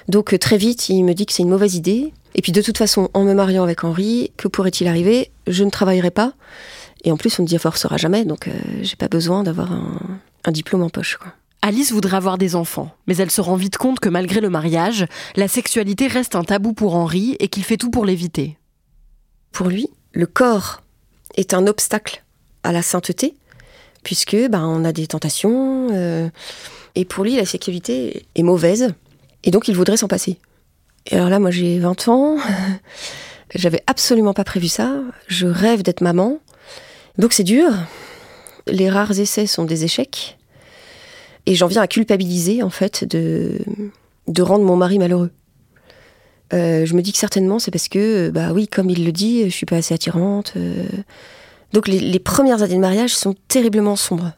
Donc 0.08 0.38
très 0.38 0.58
vite, 0.58 0.88
il 0.88 1.02
me 1.04 1.14
dit 1.14 1.24
que 1.24 1.32
c'est 1.32 1.42
une 1.42 1.48
mauvaise 1.48 1.76
idée. 1.76 2.12
Et 2.34 2.42
puis 2.42 2.52
de 2.52 2.60
toute 2.60 2.78
façon, 2.78 3.08
en 3.14 3.24
me 3.24 3.32
mariant 3.32 3.62
avec 3.62 3.84
Henri, 3.84 4.32
que 4.36 4.48
pourrait-il 4.48 4.86
arriver? 4.86 5.30
Je 5.46 5.64
ne 5.64 5.70
travaillerai 5.70 6.10
pas. 6.10 6.32
Et 7.04 7.12
en 7.12 7.16
plus, 7.16 7.38
on 7.38 7.42
ne 7.42 7.48
divorcera 7.48 7.96
jamais, 7.96 8.24
donc 8.24 8.48
j'ai 8.80 8.96
pas 8.96 9.08
besoin 9.08 9.42
d'avoir 9.42 9.72
un, 9.72 10.52
diplôme 10.52 10.82
en 10.82 10.88
poche. 10.88 11.18
Alice 11.60 11.92
voudrait 11.92 12.16
avoir 12.16 12.38
des 12.38 12.56
enfants, 12.56 12.94
mais 13.06 13.16
elle 13.16 13.30
se 13.30 13.40
rend 13.40 13.56
vite 13.56 13.76
compte 13.76 14.00
que 14.00 14.08
malgré 14.08 14.40
le 14.40 14.50
mariage, 14.50 15.06
la 15.36 15.48
sexualité 15.48 16.06
reste 16.06 16.34
un 16.34 16.44
tabou 16.44 16.72
pour 16.72 16.94
Henri 16.94 17.36
et 17.40 17.48
qu'il 17.48 17.64
fait 17.64 17.76
tout 17.76 17.90
pour 17.90 18.04
l'éviter. 18.04 18.58
Pour 19.52 19.68
lui, 19.68 19.88
le 20.12 20.26
corps 20.26 20.82
est 21.36 21.54
un 21.54 21.66
obstacle 21.66 22.22
à 22.62 22.72
la 22.72 22.82
sainteté, 22.82 23.34
puisque 24.02 24.36
ben, 24.50 24.64
on 24.64 24.84
a 24.84 24.92
des 24.92 25.06
tentations, 25.06 25.88
euh, 25.92 26.28
et 26.94 27.04
pour 27.04 27.24
lui, 27.24 27.36
la 27.36 27.46
sexualité 27.46 28.26
est 28.34 28.42
mauvaise, 28.42 28.94
et 29.42 29.50
donc 29.50 29.68
il 29.68 29.76
voudrait 29.76 29.96
s'en 29.96 30.08
passer. 30.08 30.38
Et 31.06 31.16
alors 31.16 31.28
là, 31.28 31.38
moi 31.38 31.50
j'ai 31.50 31.78
20 31.78 32.08
ans, 32.08 32.36
j'avais 33.54 33.82
absolument 33.86 34.34
pas 34.34 34.44
prévu 34.44 34.68
ça, 34.68 34.94
je 35.28 35.46
rêve 35.46 35.82
d'être 35.82 36.00
maman, 36.00 36.38
donc 37.18 37.32
c'est 37.32 37.44
dur, 37.44 37.70
les 38.66 38.90
rares 38.90 39.18
essais 39.18 39.46
sont 39.46 39.64
des 39.64 39.84
échecs, 39.84 40.38
et 41.46 41.54
j'en 41.54 41.66
viens 41.66 41.82
à 41.82 41.86
culpabiliser, 41.86 42.62
en 42.62 42.70
fait, 42.70 43.04
de, 43.04 43.58
de 44.28 44.42
rendre 44.42 44.64
mon 44.64 44.76
mari 44.76 44.98
malheureux. 44.98 45.30
Euh, 46.52 46.86
je 46.86 46.94
me 46.94 47.02
dis 47.02 47.12
que 47.12 47.18
certainement 47.18 47.58
c'est 47.58 47.70
parce 47.70 47.88
que, 47.88 48.30
bah 48.30 48.52
oui, 48.52 48.68
comme 48.68 48.90
il 48.90 49.04
le 49.04 49.12
dit, 49.12 49.44
je 49.44 49.54
suis 49.54 49.66
pas 49.66 49.76
assez 49.76 49.94
attirante. 49.94 50.52
Euh. 50.56 50.86
Donc 51.72 51.88
les, 51.88 51.98
les, 51.98 52.18
premières 52.18 52.62
années 52.62 52.76
de 52.76 52.80
mariage 52.80 53.14
sont 53.14 53.34
terriblement 53.48 53.96
sombres. 53.96 54.32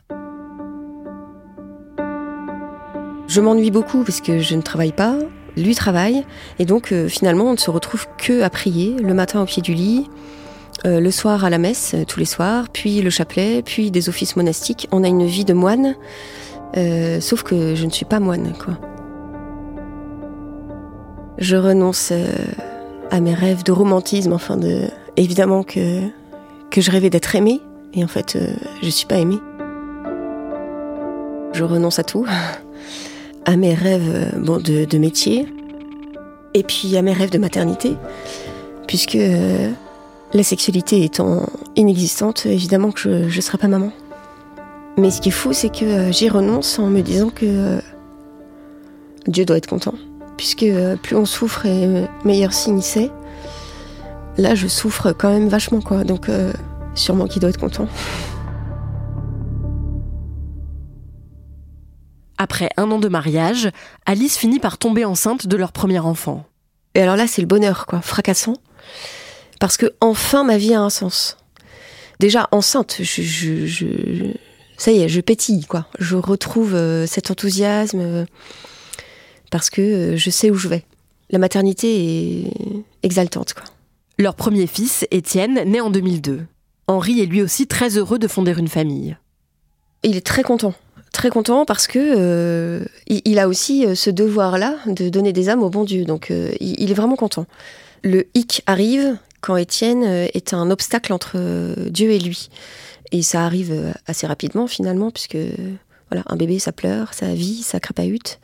Je 3.27 3.41
m'ennuie 3.41 3.71
beaucoup 3.71 4.05
parce 4.05 4.21
que 4.21 4.39
je 4.39 4.55
ne 4.55 4.63
travaille 4.63 4.93
pas, 4.93 5.19
lui 5.57 5.75
travaille, 5.75 6.25
et 6.59 6.65
donc 6.65 6.93
euh, 6.93 7.09
finalement 7.09 7.45
on 7.45 7.53
ne 7.53 7.59
se 7.59 7.71
retrouve 7.71 8.07
que 8.19 8.43
à 8.43 8.51
prier, 8.51 8.97
le 9.01 9.15
matin 9.15 9.43
au 9.43 9.47
pied 9.47 9.63
du 9.63 9.75
lit, 9.75 10.09
le 10.85 11.11
soir 11.11 11.45
à 11.45 11.51
la 11.51 11.59
messe 11.59 11.97
tous 12.07 12.21
les 12.21 12.27
soirs, 12.27 12.67
puis 12.73 13.03
le 13.03 13.11
chapelet, 13.11 13.61
puis 13.61 13.91
des 13.91 14.09
offices 14.09 14.37
monastiques. 14.37 14.87
On 14.93 15.03
a 15.03 15.09
une 15.09 15.27
vie 15.27 15.45
de 15.45 15.53
moine. 15.53 15.97
Euh, 16.77 17.21
sauf 17.21 17.43
que 17.43 17.75
je 17.75 17.87
ne 17.87 17.91
suis 17.91 18.05
pas 18.05 18.21
moine, 18.21 18.53
quoi. 18.63 18.75
Je 21.39 21.57
renonce 21.57 22.11
euh, 22.13 22.27
à 23.11 23.21
mes 23.21 23.35
rêves 23.35 23.63
de 23.63 23.73
romantisme, 23.73 24.33
enfin 24.33 24.57
de. 24.57 24.83
Évidemment 25.17 25.63
que, 25.63 26.03
je 26.77 26.91
rêvais 26.91 27.09
d'être 27.09 27.35
aimée, 27.35 27.63
et 27.95 28.05
en 28.05 28.09
fait, 28.09 28.37
euh, 28.37 28.55
je 28.83 28.91
suis 28.91 29.07
pas 29.07 29.17
aimée. 29.17 29.39
Je 31.53 31.65
renonce 31.65 31.99
à 31.99 32.05
tout, 32.05 32.27
à 33.47 33.57
mes 33.57 33.73
rêves 33.73 34.35
bon, 34.39 34.59
de, 34.59 34.99
métier, 34.99 35.47
et 36.53 36.63
puis 36.63 36.97
à 36.97 37.03
mes 37.03 37.13
rêves 37.13 37.31
de 37.31 37.39
maternité, 37.39 37.95
puisque 38.87 39.19
la 40.35 40.43
sexualité 40.43 41.05
étant 41.05 41.47
inexistante, 41.77 42.45
évidemment 42.47 42.91
que 42.91 43.29
je 43.29 43.37
ne 43.37 43.41
serai 43.41 43.57
pas 43.57 43.69
maman. 43.69 43.93
Mais 44.99 45.11
ce 45.11 45.21
qui 45.21 45.29
est 45.29 45.33
fou, 45.33 45.53
c'est 45.53 45.69
que 45.69 45.85
euh, 45.85 46.13
j'y 46.13 46.29
renonce 46.29 46.79
en 46.79 46.87
me 46.87 47.03
disant 47.03 47.29
que 47.29 47.45
euh, 47.45 47.81
Dieu 49.27 49.45
doit 49.45 49.59
être 49.59 49.69
content. 49.69 49.95
Puisque 50.37 50.63
euh, 50.63 50.97
plus 50.97 51.17
on 51.17 51.27
souffre 51.27 51.67
et 51.67 52.07
meilleur 52.25 52.53
signe 52.53 52.81
c'est. 52.81 53.11
Là, 54.39 54.55
je 54.55 54.67
souffre 54.67 55.13
quand 55.13 55.31
même 55.31 55.49
vachement, 55.49 55.81
quoi. 55.81 56.05
Donc, 56.05 56.29
sûrement 56.95 57.27
qu'il 57.27 57.41
doit 57.41 57.49
être 57.49 57.59
content. 57.59 57.89
Après 62.39 62.71
un 62.77 62.91
an 62.91 62.99
de 62.99 63.09
mariage, 63.09 63.71
Alice 64.05 64.37
finit 64.37 64.61
par 64.61 64.79
tomber 64.79 65.05
enceinte 65.05 65.47
de 65.47 65.57
leur 65.57 65.73
premier 65.73 65.99
enfant. 65.99 66.45
Et 66.95 67.01
alors 67.01 67.17
là, 67.17 67.27
c'est 67.27 67.43
le 67.43 67.47
bonheur, 67.47 67.87
quoi, 67.87 68.01
fracassant. 68.01 68.57
Parce 69.61 69.77
que 69.77 69.95
enfin, 70.01 70.45
ma 70.45 70.59
vie 70.59 70.75
a 70.75 70.81
un 70.81 70.91
sens. 70.91 71.39
Déjà, 72.21 72.49
enceinte, 72.53 72.97
je 73.01 74.33
ça 74.77 74.93
y 74.93 75.01
est, 75.01 75.09
je 75.09 75.21
pétille, 75.21 75.65
quoi. 75.65 75.87
Je 75.99 76.17
retrouve 76.17 76.75
euh, 76.75 77.07
cet 77.07 77.31
enthousiasme 77.31 78.01
euh, 78.01 78.25
parce 79.51 79.71
que 79.71 79.81
euh, 79.81 80.17
je 80.17 80.31
sais 80.31 80.51
où 80.51 80.55
je 80.55 80.69
vais. 80.69 80.85
La 81.31 81.39
maternité 81.39 82.45
est 82.47 82.53
exaltante, 83.03 83.55
quoi. 83.55 83.65
Leur 84.19 84.35
premier 84.35 84.67
fils, 84.67 85.07
Étienne, 85.11 85.63
naît 85.67 85.81
en 85.81 85.91
2002. 85.91 86.47
Henri 86.87 87.21
est 87.21 87.27
lui 87.27 87.43
aussi 87.43 87.67
très 87.67 87.99
heureux 87.99 88.19
de 88.19 88.29
fonder 88.29 88.55
une 88.57 88.69
famille. 88.69 89.17
Il 90.03 90.17
est 90.17 90.27
très 90.27 90.43
content. 90.43 90.75
Très 91.17 91.31
content 91.31 91.65
parce 91.65 91.87
que 91.87 92.87
il, 93.07 93.39
a 93.39 93.49
aussi 93.49 93.87
ce 93.97 94.11
devoir-là 94.11 94.75
de 94.87 95.09
donner 95.09 95.33
des 95.33 95.49
âmes 95.49 95.63
au 95.63 95.71
bon 95.71 95.85
Dieu. 95.85 96.05
Donc 96.05 96.31
il, 96.61 96.91
est 96.91 96.95
vraiment 96.95 97.17
content. 97.17 97.47
Le 98.03 98.27
hic 98.35 98.63
arrive 98.67 99.17
quand 99.41 99.57
Étienne 99.57 100.05
est 100.05 100.53
un 100.53 100.71
obstacle 100.71 101.15
entre 101.15 101.39
Dieu 101.89 102.11
et 102.11 102.19
lui. 102.19 102.51
Et 103.13 103.23
ça 103.23 103.45
arrive 103.45 103.73
euh, 103.73 103.93
assez 104.07 104.27
rapidement 104.27 104.67
finalement, 104.67 105.11
puisque 105.11 105.39
voilà, 106.11 106.25
un 106.27 106.37
bébé, 106.37 106.59
ça 106.59 106.73
pleure, 106.73 107.15
ça 107.15 107.35
vit, 107.35 107.63
ça 107.63 107.81
crépahute. 107.81 108.39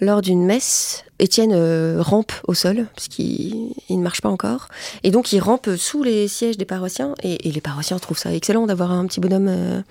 Lors 0.00 0.22
d'une 0.22 0.44
messe, 0.44 1.04
Étienne 1.18 1.52
euh, 1.54 1.96
rampe 2.00 2.32
au 2.46 2.54
sol, 2.54 2.86
puisqu'il 2.96 3.72
il 3.88 3.98
ne 3.98 4.02
marche 4.02 4.20
pas 4.20 4.28
encore. 4.28 4.68
Et 5.02 5.10
donc, 5.10 5.32
il 5.32 5.40
rampe 5.40 5.68
sous 5.76 6.02
les 6.02 6.28
sièges 6.28 6.56
des 6.56 6.64
paroissiens. 6.64 7.14
Et, 7.22 7.50
les 7.50 7.60
paroissiens 7.60 7.98
trouvent 7.98 8.18
ça 8.18 8.32
excellent 8.34 8.66
d'avoir 8.66 8.92
un 8.92 9.06
petit 9.06 9.20
bonhomme 9.20 9.48
euh, 9.48 9.82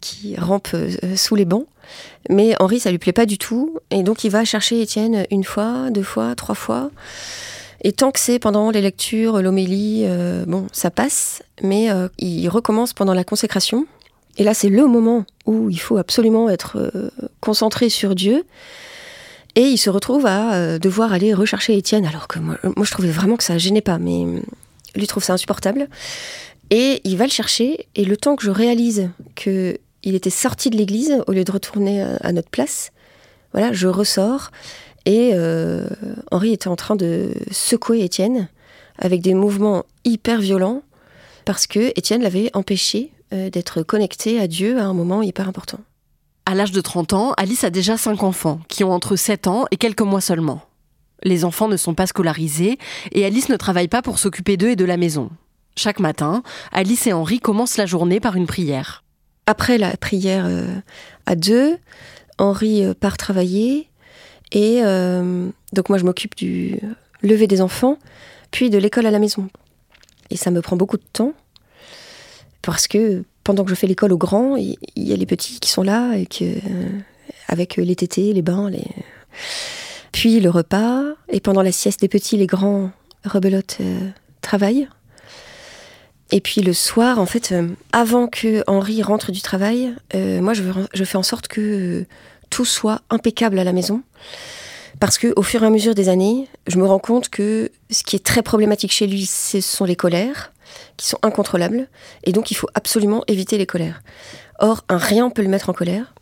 qui 0.00 0.36
rampe 0.36 0.68
sous 1.16 1.34
les 1.34 1.44
bancs. 1.44 1.66
Mais 2.28 2.54
Henri, 2.60 2.80
ça 2.80 2.90
lui 2.90 2.98
plaît 2.98 3.12
pas 3.12 3.26
du 3.26 3.38
tout. 3.38 3.78
Et 3.90 4.02
donc, 4.02 4.24
il 4.24 4.30
va 4.30 4.44
chercher 4.44 4.80
Étienne 4.80 5.24
une 5.30 5.44
fois, 5.44 5.90
deux 5.90 6.02
fois, 6.02 6.34
trois 6.34 6.54
fois. 6.54 6.90
Et 7.82 7.92
tant 7.92 8.10
que 8.10 8.20
c'est 8.20 8.38
pendant 8.38 8.70
les 8.70 8.82
lectures, 8.82 9.40
l'homélie, 9.40 10.02
euh, 10.04 10.44
bon, 10.46 10.66
ça 10.72 10.90
passe, 10.90 11.42
mais 11.62 11.90
euh, 11.90 12.08
il 12.18 12.48
recommence 12.48 12.92
pendant 12.92 13.14
la 13.14 13.24
consécration. 13.24 13.86
Et 14.36 14.44
là, 14.44 14.54
c'est 14.54 14.68
le 14.68 14.86
moment 14.86 15.24
où 15.46 15.70
il 15.70 15.80
faut 15.80 15.96
absolument 15.96 16.50
être 16.50 16.76
euh, 16.76 17.10
concentré 17.40 17.88
sur 17.88 18.14
Dieu. 18.14 18.44
Et 19.56 19.62
il 19.62 19.78
se 19.78 19.90
retrouve 19.90 20.26
à 20.26 20.78
devoir 20.78 21.12
aller 21.12 21.34
rechercher 21.34 21.76
Étienne, 21.76 22.06
alors 22.06 22.28
que 22.28 22.38
moi, 22.38 22.56
moi, 22.62 22.84
je 22.84 22.92
trouvais 22.92 23.10
vraiment 23.10 23.36
que 23.36 23.42
ça 23.42 23.58
gênait 23.58 23.80
pas, 23.80 23.98
mais 23.98 24.24
lui 24.94 25.06
trouve 25.08 25.24
ça 25.24 25.32
insupportable. 25.32 25.88
Et 26.70 27.00
il 27.02 27.16
va 27.16 27.24
le 27.24 27.32
chercher, 27.32 27.88
et 27.96 28.04
le 28.04 28.16
temps 28.16 28.36
que 28.36 28.44
je 28.44 28.50
réalise 28.52 29.10
que 29.34 29.76
il 30.02 30.14
était 30.14 30.30
sorti 30.30 30.70
de 30.70 30.76
l'église 30.76 31.22
au 31.26 31.32
lieu 31.32 31.44
de 31.44 31.52
retourner 31.52 32.02
à 32.02 32.32
notre 32.32 32.50
place, 32.50 32.92
voilà, 33.52 33.72
je 33.72 33.88
ressors 33.88 34.50
et 35.06 35.30
euh, 35.34 35.88
Henri 36.30 36.52
était 36.52 36.68
en 36.68 36.76
train 36.76 36.96
de 36.96 37.32
secouer 37.50 38.04
Étienne 38.04 38.48
avec 38.98 39.22
des 39.22 39.34
mouvements 39.34 39.84
hyper 40.04 40.40
violents 40.40 40.82
parce 41.44 41.66
que 41.66 41.92
Étienne 41.98 42.22
l'avait 42.22 42.50
empêché 42.54 43.12
euh, 43.32 43.50
d'être 43.50 43.82
connecté 43.82 44.38
à 44.38 44.46
Dieu 44.46 44.78
à 44.78 44.84
un 44.84 44.92
moment 44.92 45.22
hyper 45.22 45.48
important. 45.48 45.80
À 46.46 46.54
l'âge 46.54 46.72
de 46.72 46.80
30 46.80 47.12
ans, 47.12 47.32
Alice 47.36 47.64
a 47.64 47.70
déjà 47.70 47.96
5 47.96 48.22
enfants 48.22 48.60
qui 48.68 48.84
ont 48.84 48.92
entre 48.92 49.16
7 49.16 49.46
ans 49.46 49.64
et 49.70 49.76
quelques 49.76 50.02
mois 50.02 50.20
seulement. 50.20 50.62
Les 51.22 51.44
enfants 51.44 51.68
ne 51.68 51.76
sont 51.76 51.94
pas 51.94 52.06
scolarisés 52.06 52.78
et 53.12 53.24
Alice 53.24 53.48
ne 53.48 53.56
travaille 53.56 53.88
pas 53.88 54.02
pour 54.02 54.18
s'occuper 54.18 54.56
d'eux 54.56 54.70
et 54.70 54.76
de 54.76 54.84
la 54.84 54.96
maison. 54.96 55.30
Chaque 55.76 56.00
matin, 56.00 56.42
Alice 56.72 57.06
et 57.06 57.12
Henri 57.12 57.40
commencent 57.40 57.76
la 57.76 57.86
journée 57.86 58.20
par 58.20 58.36
une 58.36 58.46
prière. 58.46 59.04
Après 59.50 59.78
la 59.78 59.96
prière 59.96 60.44
euh, 60.46 60.64
à 61.26 61.34
deux, 61.34 61.76
Henri 62.38 62.84
part 63.00 63.16
travailler 63.16 63.90
et 64.52 64.80
euh, 64.82 65.48
donc 65.72 65.88
moi, 65.88 65.98
je 65.98 66.04
m'occupe 66.04 66.36
du 66.36 66.78
lever 67.22 67.46
des 67.46 67.60
enfants, 67.60 67.98
puis 68.50 68.70
de 68.70 68.78
l'école 68.78 69.06
à 69.06 69.10
la 69.10 69.18
maison. 69.18 69.48
Et 70.30 70.36
ça 70.36 70.50
me 70.50 70.60
prend 70.60 70.76
beaucoup 70.76 70.96
de 70.96 71.04
temps, 71.12 71.32
parce 72.62 72.88
que 72.88 73.24
pendant 73.44 73.64
que 73.64 73.70
je 73.70 73.74
fais 73.74 73.86
l'école 73.86 74.12
aux 74.12 74.18
grands, 74.18 74.56
il 74.56 74.76
y, 74.96 75.12
a 75.12 75.16
les 75.16 75.26
petits 75.26 75.60
qui 75.60 75.70
sont 75.70 75.82
là, 75.82 76.14
et 76.14 76.26
que, 76.26 76.44
avec 77.48 77.76
les 77.76 77.96
tétés, 77.96 78.32
les 78.32 78.42
bains, 78.42 78.70
puis 80.12 80.40
le 80.40 80.50
repas, 80.50 81.02
et 81.28 81.40
pendant 81.40 81.62
la 81.62 81.72
sieste 81.72 82.00
des 82.00 82.08
petits, 82.08 82.36
les 82.36 82.46
grands 82.46 82.90
rebelotes 83.24 83.78
euh, 83.80 84.10
travaillent. 84.40 84.88
Et 86.32 86.40
puis 86.40 86.60
le 86.60 86.72
soir, 86.72 87.18
en 87.18 87.26
fait, 87.26 87.52
euh, 87.52 87.68
avant 87.92 88.26
que 88.28 88.62
Henri 88.66 89.02
rentre 89.02 89.32
du 89.32 89.40
travail, 89.42 89.94
moi 90.14 90.54
je, 90.54 91.04
fais 91.04 91.18
en 91.18 91.22
sorte 91.22 91.48
que 91.48 92.04
tout 92.50 92.64
soit 92.64 93.00
impeccable 93.10 93.58
à 93.58 93.64
la 93.64 93.72
maison. 93.72 94.02
Parce 94.98 95.16
que 95.16 95.32
au 95.36 95.42
fur 95.42 95.62
et 95.62 95.66
à 95.66 95.70
mesure 95.70 95.94
des 95.94 96.08
années, 96.08 96.48
je 96.66 96.78
me 96.78 96.86
rends 96.86 96.98
compte 96.98 97.30
que 97.30 97.70
ce 97.90 98.02
qui 98.02 98.16
est 98.16 98.24
très 98.24 98.42
problématique 98.42 98.92
chez 98.92 99.06
lui, 99.06 99.24
ce 99.24 99.60
sont 99.60 99.84
les 99.84 99.96
colères, 99.96 100.52
qui 100.96 101.06
sont 101.06 101.18
incontrôlables, 101.22 101.88
et 102.24 102.32
donc 102.32 102.50
il 102.50 102.54
faut 102.54 102.68
absolument 102.74 103.24
éviter 103.26 103.56
les 103.56 103.66
colères. 103.66 104.02
Or, 104.58 104.84
un 104.88 104.98
rien 104.98 105.30
peut 105.30 105.42
le 105.42 105.48
mettre 105.48 105.70
en 105.70 105.72
colère. 105.72 106.12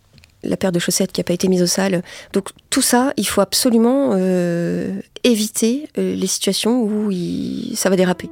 La 0.44 0.56
paire 0.56 0.70
de 0.70 0.78
chaussettes 0.78 1.10
qui 1.10 1.20
n'a 1.20 1.24
pas 1.24 1.32
été 1.32 1.48
mise 1.48 1.62
au 1.62 1.66
sale. 1.66 2.02
Donc 2.32 2.50
tout 2.70 2.82
ça, 2.82 3.12
il 3.16 3.26
faut 3.26 3.40
absolument 3.40 4.12
euh, 4.12 5.00
éviter 5.24 5.88
euh, 5.98 6.14
les 6.14 6.28
situations 6.28 6.80
où 6.80 7.10
ça 7.74 7.90
va 7.90 7.96
déraper. 7.96 8.30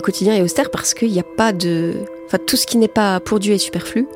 Quotidien 0.00 0.34
est 0.34 0.42
austère 0.42 0.70
parce 0.70 0.94
qu'il 0.94 1.10
n'y 1.10 1.20
a 1.20 1.26
pas 1.36 1.52
de... 1.52 1.94
Enfin, 2.26 2.38
tout 2.46 2.56
ce 2.56 2.66
qui 2.66 2.76
n'est 2.76 2.88
pas 2.88 3.20
pour 3.20 3.40
Dieu 3.40 3.54
est 3.54 3.58
superflu. 3.58 4.06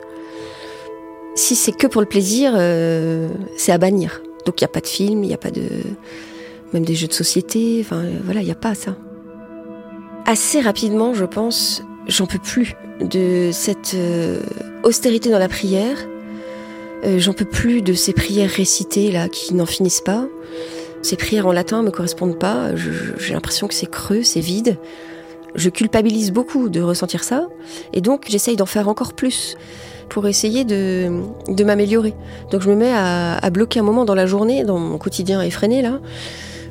Si 1.34 1.56
c'est 1.56 1.72
que 1.72 1.86
pour 1.86 2.00
le 2.00 2.06
plaisir, 2.06 2.52
euh, 2.56 3.28
c'est 3.56 3.72
à 3.72 3.78
bannir. 3.78 4.22
Donc 4.46 4.60
il 4.60 4.64
n'y 4.64 4.66
a 4.66 4.72
pas 4.72 4.80
de 4.80 4.86
film, 4.86 5.24
il 5.24 5.28
n'y 5.28 5.34
a 5.34 5.38
pas 5.38 5.50
de... 5.50 5.68
Même 6.72 6.84
des 6.84 6.94
jeux 6.94 7.06
de 7.06 7.12
société, 7.12 7.78
enfin 7.80 8.02
voilà, 8.24 8.40
il 8.40 8.46
n'y 8.46 8.52
a 8.52 8.56
pas 8.56 8.74
ça. 8.74 8.96
Assez 10.26 10.60
rapidement, 10.60 11.14
je 11.14 11.24
pense, 11.24 11.82
j'en 12.08 12.26
peux 12.26 12.38
plus 12.38 12.74
de 13.00 13.50
cette 13.52 13.94
euh, 13.94 14.40
austérité 14.82 15.30
dans 15.30 15.38
la 15.38 15.48
prière. 15.48 15.98
Euh, 17.04 17.18
j'en 17.18 17.32
peux 17.32 17.44
plus 17.44 17.82
de 17.82 17.92
ces 17.92 18.12
prières 18.12 18.50
récitées 18.50 19.10
là 19.10 19.28
qui 19.28 19.54
n'en 19.54 19.66
finissent 19.66 20.00
pas. 20.00 20.26
Ces 21.02 21.16
prières 21.16 21.46
en 21.46 21.52
latin 21.52 21.82
me 21.82 21.90
correspondent 21.90 22.38
pas. 22.38 22.70
J'ai 23.18 23.34
l'impression 23.34 23.68
que 23.68 23.74
c'est 23.74 23.90
creux, 23.90 24.22
c'est 24.22 24.40
vide. 24.40 24.78
Je 25.54 25.70
culpabilise 25.70 26.32
beaucoup 26.32 26.68
de 26.68 26.80
ressentir 26.80 27.24
ça, 27.24 27.48
et 27.92 28.00
donc 28.00 28.26
j'essaye 28.28 28.56
d'en 28.56 28.66
faire 28.66 28.88
encore 28.88 29.12
plus 29.14 29.56
pour 30.08 30.26
essayer 30.26 30.64
de, 30.64 31.22
de 31.48 31.64
m'améliorer. 31.64 32.14
Donc 32.50 32.62
je 32.62 32.70
me 32.70 32.76
mets 32.76 32.92
à, 32.92 33.36
à, 33.36 33.50
bloquer 33.50 33.80
un 33.80 33.82
moment 33.82 34.04
dans 34.04 34.14
la 34.14 34.26
journée, 34.26 34.64
dans 34.64 34.78
mon 34.78 34.98
quotidien 34.98 35.40
effréné 35.40 35.80
là, 35.80 36.00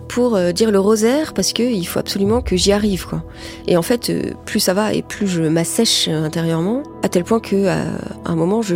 pour 0.08 0.36
euh, 0.36 0.52
dire 0.52 0.72
le 0.72 0.80
rosaire 0.80 1.34
parce 1.34 1.54
qu'il 1.54 1.88
faut 1.88 2.00
absolument 2.00 2.42
que 2.42 2.56
j'y 2.56 2.72
arrive 2.72 3.08
quoi. 3.08 3.24
Et 3.68 3.78
en 3.78 3.82
fait, 3.82 4.10
euh, 4.10 4.32
plus 4.46 4.60
ça 4.60 4.74
va 4.74 4.94
et 4.94 5.02
plus 5.02 5.28
je 5.28 5.42
m'assèche 5.44 6.08
intérieurement, 6.08 6.84
à 7.02 7.10
tel 7.10 7.24
point 7.24 7.40
que 7.40 7.68
à 7.68 7.86
un 8.26 8.36
moment, 8.36 8.62
je, 8.62 8.76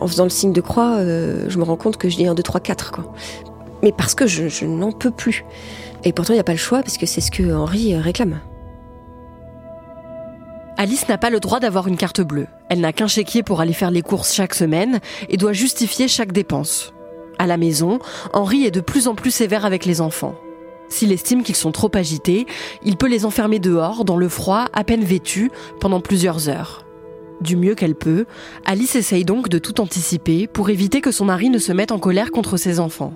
en 0.00 0.06
faisant 0.06 0.24
le 0.24 0.30
signe 0.30 0.52
de 0.52 0.60
croix, 0.60 0.96
euh, 0.96 1.44
je 1.48 1.58
me 1.58 1.64
rends 1.64 1.76
compte 1.76 1.96
que 1.96 2.08
je 2.08 2.16
dis 2.16 2.26
1, 2.26 2.34
2, 2.34 2.42
3, 2.42 2.60
4 2.60 2.90
quoi. 2.90 3.12
Mais 3.82 3.92
parce 3.92 4.14
que 4.14 4.26
je, 4.26 4.48
je 4.48 4.64
n'en 4.64 4.92
peux 4.92 5.10
plus. 5.10 5.44
Et 6.04 6.12
pourtant, 6.12 6.32
il 6.32 6.36
n'y 6.36 6.40
a 6.40 6.44
pas 6.44 6.52
le 6.52 6.58
choix 6.58 6.82
parce 6.82 6.98
que 6.98 7.06
c'est 7.06 7.20
ce 7.20 7.30
que 7.30 7.52
Henri 7.52 7.96
réclame. 7.96 8.40
Alice 10.82 11.08
n'a 11.08 11.18
pas 11.18 11.28
le 11.28 11.40
droit 11.40 11.60
d'avoir 11.60 11.88
une 11.88 11.98
carte 11.98 12.22
bleue. 12.22 12.46
Elle 12.70 12.80
n'a 12.80 12.94
qu'un 12.94 13.06
chéquier 13.06 13.42
pour 13.42 13.60
aller 13.60 13.74
faire 13.74 13.90
les 13.90 14.00
courses 14.00 14.32
chaque 14.32 14.54
semaine 14.54 15.00
et 15.28 15.36
doit 15.36 15.52
justifier 15.52 16.08
chaque 16.08 16.32
dépense. 16.32 16.94
À 17.38 17.46
la 17.46 17.58
maison, 17.58 17.98
Henri 18.32 18.64
est 18.64 18.70
de 18.70 18.80
plus 18.80 19.06
en 19.06 19.14
plus 19.14 19.30
sévère 19.30 19.66
avec 19.66 19.84
les 19.84 20.00
enfants. 20.00 20.36
S'il 20.88 21.12
estime 21.12 21.42
qu'ils 21.42 21.54
sont 21.54 21.70
trop 21.70 21.90
agités, 21.92 22.46
il 22.82 22.96
peut 22.96 23.08
les 23.08 23.26
enfermer 23.26 23.58
dehors, 23.58 24.06
dans 24.06 24.16
le 24.16 24.30
froid, 24.30 24.68
à 24.72 24.82
peine 24.82 25.04
vêtus, 25.04 25.50
pendant 25.80 26.00
plusieurs 26.00 26.48
heures. 26.48 26.86
Du 27.42 27.56
mieux 27.56 27.74
qu'elle 27.74 27.94
peut, 27.94 28.24
Alice 28.64 28.96
essaye 28.96 29.26
donc 29.26 29.50
de 29.50 29.58
tout 29.58 29.82
anticiper 29.82 30.46
pour 30.46 30.70
éviter 30.70 31.02
que 31.02 31.12
son 31.12 31.26
mari 31.26 31.50
ne 31.50 31.58
se 31.58 31.72
mette 31.72 31.92
en 31.92 31.98
colère 31.98 32.30
contre 32.30 32.56
ses 32.56 32.80
enfants 32.80 33.12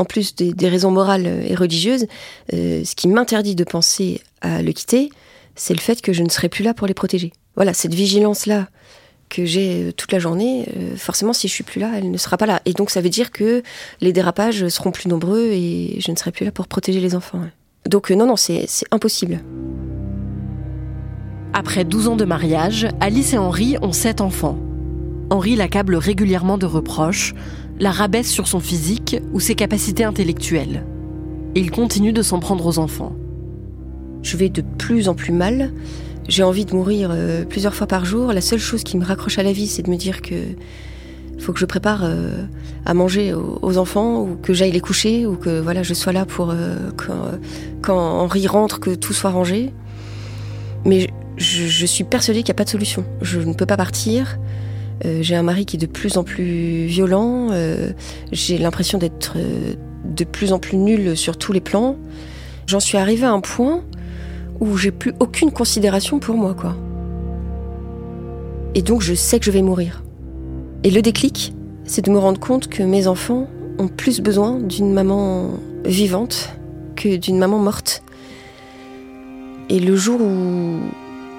en 0.00 0.04
plus 0.06 0.34
des, 0.34 0.68
raisons 0.68 0.90
morales 0.90 1.26
et 1.26 1.54
religieuses, 1.54 2.06
euh, 2.54 2.82
ce 2.84 2.94
qui 2.94 3.06
m'interdit 3.06 3.54
de 3.54 3.64
penser 3.64 4.22
à 4.40 4.62
le 4.62 4.72
quitter, 4.72 5.10
c'est 5.56 5.74
le 5.74 5.80
fait 5.80 6.00
que 6.00 6.14
je 6.14 6.22
ne 6.22 6.30
serai 6.30 6.48
plus 6.48 6.64
là 6.64 6.72
pour 6.72 6.86
les 6.86 6.94
protéger. 6.94 7.32
Voilà, 7.54 7.74
cette 7.74 7.92
vigilance-là 7.92 8.68
que 9.28 9.44
j'ai 9.44 9.88
euh, 9.88 9.92
toute 9.92 10.10
la 10.10 10.18
journée, 10.18 10.66
euh, 10.74 10.96
forcément, 10.96 11.34
si 11.34 11.48
je 11.48 11.52
suis 11.52 11.64
plus 11.64 11.80
là, 11.80 11.92
elle 11.96 12.10
ne 12.10 12.16
sera 12.16 12.38
pas 12.38 12.46
là. 12.46 12.62
Et 12.64 12.72
donc, 12.72 12.88
ça 12.88 13.02
veut 13.02 13.10
dire 13.10 13.30
que 13.30 13.62
les 14.00 14.12
dérapages 14.14 14.68
seront 14.68 14.90
plus 14.90 15.08
nombreux 15.08 15.50
et 15.52 16.00
je 16.00 16.10
ne 16.10 16.16
serai 16.16 16.32
plus 16.32 16.46
là 16.46 16.50
pour 16.50 16.66
protéger 16.66 17.00
les 17.00 17.14
enfants. 17.14 17.42
Donc, 17.86 18.10
non, 18.10 18.26
non, 18.26 18.36
c'est 18.36 18.66
impossible. 18.90 19.40
Après 21.52 21.84
12 21.84 22.08
ans 22.08 22.16
de 22.16 22.24
mariage, 22.24 22.88
Alice 23.00 23.34
et 23.34 23.38
Henri 23.38 23.76
ont 23.82 23.92
7 23.92 24.22
enfants. 24.22 24.58
Henri 25.28 25.56
l'accable 25.56 25.94
régulièrement 25.94 26.56
de 26.56 26.66
reproches, 26.66 27.34
la 27.80 27.90
rabaisse 27.90 28.30
sur 28.30 28.46
son 28.46 28.60
physique 28.60 29.16
ou 29.32 29.40
ses 29.40 29.54
capacités 29.54 30.04
intellectuelles. 30.04 30.84
Et 31.54 31.60
il 31.60 31.70
continue 31.70 32.12
de 32.12 32.22
s'en 32.22 32.38
prendre 32.38 32.64
aux 32.66 32.78
enfants. 32.78 33.16
Je 34.22 34.36
vais 34.36 34.50
de 34.50 34.62
plus 34.62 35.08
en 35.08 35.14
plus 35.14 35.32
mal. 35.32 35.72
J'ai 36.28 36.42
envie 36.42 36.66
de 36.66 36.74
mourir 36.74 37.08
euh, 37.10 37.44
plusieurs 37.44 37.74
fois 37.74 37.86
par 37.86 38.04
jour. 38.04 38.32
La 38.32 38.42
seule 38.42 38.58
chose 38.58 38.84
qui 38.84 38.98
me 38.98 39.04
raccroche 39.04 39.38
à 39.38 39.42
la 39.42 39.52
vie, 39.52 39.66
c'est 39.66 39.82
de 39.82 39.90
me 39.90 39.96
dire 39.96 40.20
que 40.20 40.34
faut 41.38 41.54
que 41.54 41.58
je 41.58 41.64
prépare 41.64 42.02
euh, 42.04 42.44
à 42.84 42.92
manger 42.92 43.32
aux, 43.32 43.78
enfants 43.78 44.20
ou 44.20 44.36
que 44.36 44.52
j'aille 44.52 44.72
les 44.72 44.80
coucher 44.80 45.26
ou 45.26 45.36
que 45.36 45.58
voilà 45.58 45.82
je 45.82 45.94
sois 45.94 46.12
là 46.12 46.26
pour 46.26 46.50
euh, 46.50 46.76
quand, 47.82 47.96
Henri 47.96 48.46
rentre 48.46 48.78
que 48.78 48.94
tout 48.94 49.14
soit 49.14 49.30
rangé. 49.30 49.72
Mais 50.84 51.08
je, 51.38 51.66
je 51.66 51.86
suis 51.86 52.04
persuadée 52.04 52.40
qu'il 52.40 52.52
n'y 52.52 52.56
a 52.56 52.60
pas 52.60 52.64
de 52.64 52.68
solution. 52.68 53.04
Je 53.22 53.40
ne 53.40 53.54
peux 53.54 53.66
pas 53.66 53.78
partir. 53.78 54.38
Euh, 55.04 55.18
j'ai 55.22 55.34
un 55.34 55.42
mari 55.42 55.64
qui 55.66 55.76
est 55.76 55.80
de 55.80 55.86
plus 55.86 56.16
en 56.16 56.24
plus 56.24 56.86
violent. 56.86 57.48
Euh, 57.50 57.92
j'ai 58.32 58.58
l'impression 58.58 58.98
d'être 58.98 59.34
euh, 59.36 59.74
de 60.04 60.24
plus 60.24 60.52
en 60.52 60.58
plus 60.58 60.76
nulle 60.76 61.16
sur 61.16 61.36
tous 61.36 61.52
les 61.52 61.60
plans. 61.60 61.96
J'en 62.66 62.80
suis 62.80 62.98
arrivée 62.98 63.26
à 63.26 63.32
un 63.32 63.40
point 63.40 63.82
où 64.60 64.76
j'ai 64.76 64.90
plus 64.90 65.12
aucune 65.20 65.50
considération 65.50 66.18
pour 66.18 66.36
moi, 66.36 66.54
quoi. 66.54 66.76
Et 68.74 68.82
donc 68.82 69.00
je 69.00 69.14
sais 69.14 69.38
que 69.38 69.46
je 69.46 69.50
vais 69.50 69.62
mourir. 69.62 70.02
Et 70.84 70.90
le 70.90 71.02
déclic, 71.02 71.54
c'est 71.84 72.04
de 72.04 72.10
me 72.10 72.18
rendre 72.18 72.38
compte 72.38 72.68
que 72.68 72.82
mes 72.82 73.06
enfants 73.06 73.48
ont 73.78 73.88
plus 73.88 74.20
besoin 74.20 74.58
d'une 74.58 74.92
maman 74.92 75.54
vivante 75.84 76.50
que 76.94 77.16
d'une 77.16 77.38
maman 77.38 77.58
morte. 77.58 78.02
Et 79.70 79.80
le 79.80 79.96
jour 79.96 80.20
où, 80.20 80.78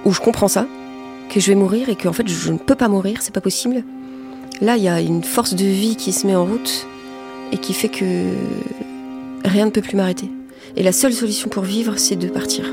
où 0.05 0.11
je 0.11 0.19
comprends 0.19 0.47
ça, 0.47 0.65
que 1.31 1.39
je 1.39 1.47
vais 1.47 1.55
mourir 1.55 1.87
et 1.87 1.95
que 1.95 2.09
en 2.09 2.13
fait 2.13 2.27
je 2.27 2.51
ne 2.51 2.57
peux 2.57 2.75
pas 2.75 2.89
mourir, 2.89 3.19
c'est 3.21 3.33
pas 3.33 3.39
possible. 3.39 3.85
Là, 4.59 4.75
il 4.75 4.83
y 4.83 4.89
a 4.89 4.99
une 4.99 5.23
force 5.23 5.55
de 5.55 5.63
vie 5.63 5.95
qui 5.95 6.11
se 6.11 6.27
met 6.27 6.35
en 6.35 6.45
route 6.45 6.85
et 7.53 7.57
qui 7.57 7.73
fait 7.73 7.87
que 7.87 8.25
rien 9.45 9.65
ne 9.65 9.71
peut 9.71 9.81
plus 9.81 9.95
m'arrêter. 9.95 10.29
Et 10.75 10.83
la 10.83 10.91
seule 10.91 11.13
solution 11.13 11.49
pour 11.49 11.63
vivre, 11.63 11.97
c'est 11.97 12.17
de 12.17 12.27
partir. 12.27 12.65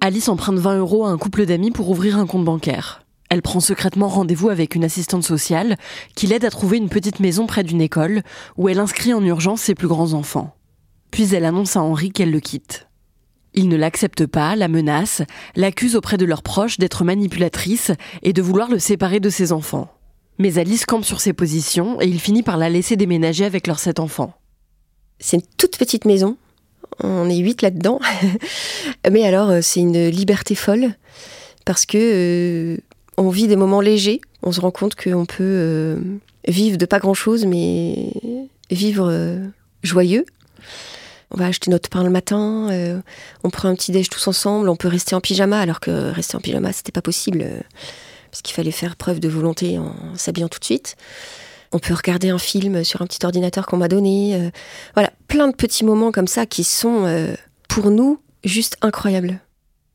Alice 0.00 0.28
emprunte 0.28 0.58
20 0.58 0.78
euros 0.78 1.04
à 1.04 1.10
un 1.10 1.18
couple 1.18 1.44
d'amis 1.44 1.70
pour 1.70 1.90
ouvrir 1.90 2.16
un 2.16 2.26
compte 2.26 2.44
bancaire. 2.44 3.04
Elle 3.28 3.42
prend 3.42 3.60
secrètement 3.60 4.08
rendez-vous 4.08 4.48
avec 4.48 4.74
une 4.74 4.84
assistante 4.84 5.24
sociale 5.24 5.76
qui 6.16 6.26
l'aide 6.26 6.46
à 6.46 6.50
trouver 6.50 6.78
une 6.78 6.88
petite 6.88 7.20
maison 7.20 7.46
près 7.46 7.62
d'une 7.62 7.82
école 7.82 8.22
où 8.56 8.70
elle 8.70 8.80
inscrit 8.80 9.12
en 9.12 9.22
urgence 9.22 9.60
ses 9.60 9.74
plus 9.74 9.88
grands 9.88 10.14
enfants. 10.14 10.56
Puis 11.12 11.34
elle 11.34 11.44
annonce 11.44 11.76
à 11.76 11.82
Henri 11.82 12.10
qu'elle 12.10 12.32
le 12.32 12.40
quitte. 12.40 12.88
Il 13.54 13.68
ne 13.68 13.76
l'accepte 13.76 14.26
pas, 14.26 14.56
la 14.56 14.66
menace, 14.66 15.22
l'accuse 15.54 15.94
auprès 15.94 16.16
de 16.16 16.24
leurs 16.24 16.42
proches 16.42 16.78
d'être 16.78 17.04
manipulatrice 17.04 17.92
et 18.22 18.32
de 18.32 18.42
vouloir 18.42 18.70
le 18.70 18.78
séparer 18.78 19.20
de 19.20 19.28
ses 19.28 19.52
enfants. 19.52 19.92
Mais 20.38 20.58
Alice 20.58 20.86
campe 20.86 21.04
sur 21.04 21.20
ses 21.20 21.34
positions 21.34 22.00
et 22.00 22.06
il 22.06 22.18
finit 22.18 22.42
par 22.42 22.56
la 22.56 22.70
laisser 22.70 22.96
déménager 22.96 23.44
avec 23.44 23.66
leurs 23.66 23.78
sept 23.78 24.00
enfants. 24.00 24.32
C'est 25.18 25.36
une 25.36 25.42
toute 25.58 25.76
petite 25.76 26.06
maison. 26.06 26.38
On 27.00 27.28
est 27.28 27.36
huit 27.36 27.60
là-dedans. 27.60 28.00
Mais 29.10 29.24
alors, 29.24 29.50
euh, 29.50 29.60
c'est 29.60 29.80
une 29.80 30.08
liberté 30.08 30.54
folle 30.54 30.94
parce 31.66 31.84
que 31.84 31.98
euh, 31.98 32.76
on 33.18 33.28
vit 33.28 33.48
des 33.48 33.56
moments 33.56 33.82
légers. 33.82 34.22
On 34.42 34.50
se 34.50 34.62
rend 34.62 34.70
compte 34.70 34.94
qu'on 34.94 35.26
peut 35.26 35.36
euh, 35.40 36.00
vivre 36.48 36.78
de 36.78 36.86
pas 36.86 36.98
grand-chose, 36.98 37.44
mais 37.46 38.12
vivre 38.70 39.38
joyeux. 39.84 40.24
On 41.34 41.38
va 41.38 41.46
acheter 41.46 41.70
notre 41.70 41.88
pain 41.88 42.04
le 42.04 42.10
matin, 42.10 42.68
euh, 42.70 43.00
on 43.42 43.48
prend 43.48 43.68
un 43.68 43.74
petit 43.74 43.90
déj 43.90 44.10
tous 44.10 44.28
ensemble, 44.28 44.68
on 44.68 44.76
peut 44.76 44.88
rester 44.88 45.14
en 45.14 45.20
pyjama 45.20 45.58
alors 45.58 45.80
que 45.80 46.12
rester 46.12 46.36
en 46.36 46.40
pyjama 46.40 46.72
c'était 46.72 46.92
pas 46.92 47.00
possible 47.00 47.40
euh, 47.42 47.60
parce 48.30 48.42
qu'il 48.42 48.54
fallait 48.54 48.70
faire 48.70 48.96
preuve 48.96 49.18
de 49.18 49.28
volonté 49.28 49.78
en 49.78 49.94
s'habillant 50.14 50.48
tout 50.48 50.58
de 50.58 50.64
suite. 50.64 50.96
On 51.72 51.78
peut 51.78 51.94
regarder 51.94 52.28
un 52.28 52.38
film 52.38 52.84
sur 52.84 53.00
un 53.00 53.06
petit 53.06 53.24
ordinateur 53.24 53.64
qu'on 53.64 53.78
m'a 53.78 53.88
donné. 53.88 54.34
Euh, 54.34 54.50
voilà, 54.92 55.10
plein 55.26 55.48
de 55.48 55.54
petits 55.54 55.86
moments 55.86 56.12
comme 56.12 56.26
ça 56.26 56.44
qui 56.44 56.64
sont 56.64 57.34
pour 57.66 57.90
nous 57.90 58.20
juste 58.44 58.76
incroyables. 58.82 59.40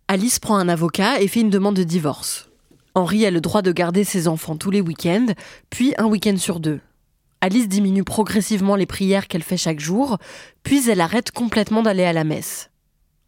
Alice 0.07 0.39
prend 0.39 0.57
un 0.57 0.69
avocat 0.69 1.21
et 1.21 1.27
fait 1.27 1.41
une 1.41 1.51
demande 1.51 1.75
de 1.75 1.83
divorce. 1.83 2.49
Henri 2.95 3.27
a 3.27 3.31
le 3.31 3.41
droit 3.41 3.61
de 3.61 3.71
garder 3.71 4.03
ses 4.03 4.27
enfants 4.27 4.55
tous 4.55 4.71
les 4.71 4.81
week-ends, 4.81 5.27
puis 5.69 5.93
un 5.99 6.05
week-end 6.05 6.37
sur 6.37 6.59
deux. 6.59 6.79
Alice 7.41 7.67
diminue 7.67 8.03
progressivement 8.03 8.75
les 8.75 8.85
prières 8.85 9.27
qu'elle 9.27 9.43
fait 9.43 9.57
chaque 9.57 9.79
jour, 9.79 10.17
puis 10.63 10.89
elle 10.89 11.01
arrête 11.01 11.31
complètement 11.31 11.83
d'aller 11.83 12.03
à 12.03 12.13
la 12.13 12.23
messe. 12.23 12.69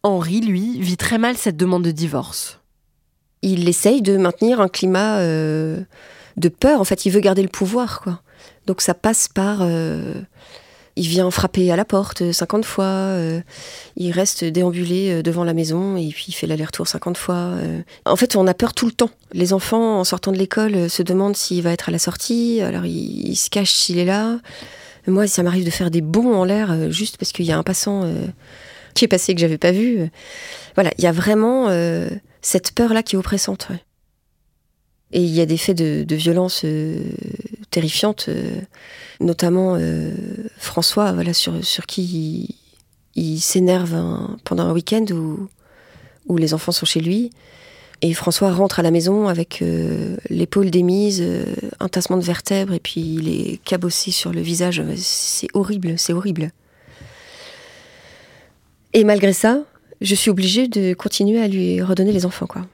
Henri, 0.02 0.40
lui, 0.40 0.80
vit 0.80 0.96
très 0.96 1.18
mal 1.18 1.36
cette 1.36 1.56
demande 1.56 1.84
de 1.84 1.90
divorce. 1.90 2.60
Il 3.42 3.68
essaye 3.68 4.02
de 4.02 4.16
maintenir 4.16 4.60
un 4.60 4.68
climat 4.68 5.18
euh, 5.18 5.82
de 6.36 6.48
peur. 6.48 6.80
En 6.80 6.84
fait, 6.84 7.06
il 7.06 7.10
veut 7.10 7.20
garder 7.20 7.42
le 7.42 7.48
pouvoir. 7.48 8.22
Donc 8.66 8.80
ça 8.80 8.94
passe 8.94 9.28
par 9.28 9.58
euh, 9.60 10.14
il 10.96 11.06
vient 11.06 11.30
frapper 11.30 11.70
à 11.70 11.76
la 11.76 11.84
porte 11.84 12.32
50 12.32 12.64
fois, 12.64 12.84
euh, 12.84 13.40
il 13.96 14.10
reste 14.10 14.44
déambulé 14.44 15.10
euh, 15.10 15.22
devant 15.22 15.44
la 15.44 15.54
maison 15.54 15.96
et 15.96 16.08
puis 16.08 16.26
il 16.28 16.32
fait 16.32 16.46
l'aller-retour 16.46 16.88
50 16.88 17.16
fois. 17.16 17.34
Euh. 17.34 17.80
En 18.04 18.16
fait, 18.16 18.36
on 18.36 18.46
a 18.46 18.54
peur 18.54 18.74
tout 18.74 18.86
le 18.86 18.92
temps. 18.92 19.10
Les 19.32 19.52
enfants, 19.52 20.00
en 20.00 20.04
sortant 20.04 20.32
de 20.32 20.38
l'école, 20.38 20.90
se 20.90 21.02
demandent 21.02 21.36
s'il 21.36 21.62
va 21.62 21.72
être 21.72 21.88
à 21.88 21.92
la 21.92 21.98
sortie, 21.98 22.60
alors 22.60 22.84
ils, 22.86 23.36
se 23.36 23.50
cachent 23.50 23.72
s'il 23.72 23.98
est 23.98 24.04
là. 24.04 24.38
Moi, 25.06 25.26
ça 25.26 25.42
m'arrive 25.42 25.64
de 25.64 25.70
faire 25.70 25.90
des 25.90 26.02
bonds 26.02 26.34
en 26.34 26.44
l'air 26.44 26.90
juste 26.90 27.16
parce 27.16 27.32
qu'il 27.32 27.46
y 27.46 27.52
a 27.52 27.58
un 27.58 27.62
passant 27.62 28.04
qui 28.94 29.04
est 29.04 29.08
passé 29.08 29.34
que 29.34 29.40
j'avais 29.40 29.58
pas 29.58 29.72
vu. 29.72 30.10
Voilà, 30.74 30.90
il 30.98 31.04
y 31.04 31.06
a 31.06 31.12
vraiment 31.12 31.68
cette 32.42 32.72
peur-là 32.72 33.02
qui 33.02 33.16
est 33.16 33.18
oppressante. 33.18 33.68
Et 35.12 35.22
il 35.22 35.30
y 35.30 35.40
a 35.40 35.46
des 35.46 35.56
faits 35.56 35.76
de, 35.76 36.14
violence 36.14 36.64
terrifiantes, 37.70 38.28
notamment 39.20 39.78
François, 40.58 41.12
voilà, 41.12 41.32
sur, 41.32 41.54
qui 41.86 42.56
il, 43.14 43.40
s'énerve 43.40 44.36
pendant 44.44 44.64
un 44.64 44.72
week-end 44.72 45.04
où, 46.28 46.36
les 46.36 46.54
enfants 46.54 46.72
sont 46.72 46.86
chez 46.86 47.00
lui. 47.00 47.30
Et 48.02 48.14
François 48.14 48.52
rentre 48.52 48.80
à 48.80 48.82
la 48.82 48.90
maison 48.90 49.28
avec 49.28 49.62
l'épaule 50.30 50.70
démise, 50.70 51.24
un 51.80 51.88
tassement 51.88 52.16
de 52.16 52.22
vertèbres, 52.22 52.72
et 52.72 52.80
puis 52.80 53.00
il 53.00 53.28
est 53.28 53.56
cabossé 53.64 54.10
sur 54.10 54.32
le 54.32 54.40
visage. 54.40 54.82
C'est 54.96 55.48
horrible, 55.54 55.98
c'est 55.98 56.12
horrible. 56.12 56.50
Et 58.92 59.04
malgré 59.04 59.32
ça, 59.32 59.62
je 60.00 60.14
suis 60.14 60.30
obligée 60.30 60.66
de 60.66 60.94
continuer 60.94 61.40
à 61.40 61.48
lui 61.48 61.82
redonner 61.82 62.12
les 62.12 62.26
enfants, 62.26 62.46
quoi. 62.46 62.66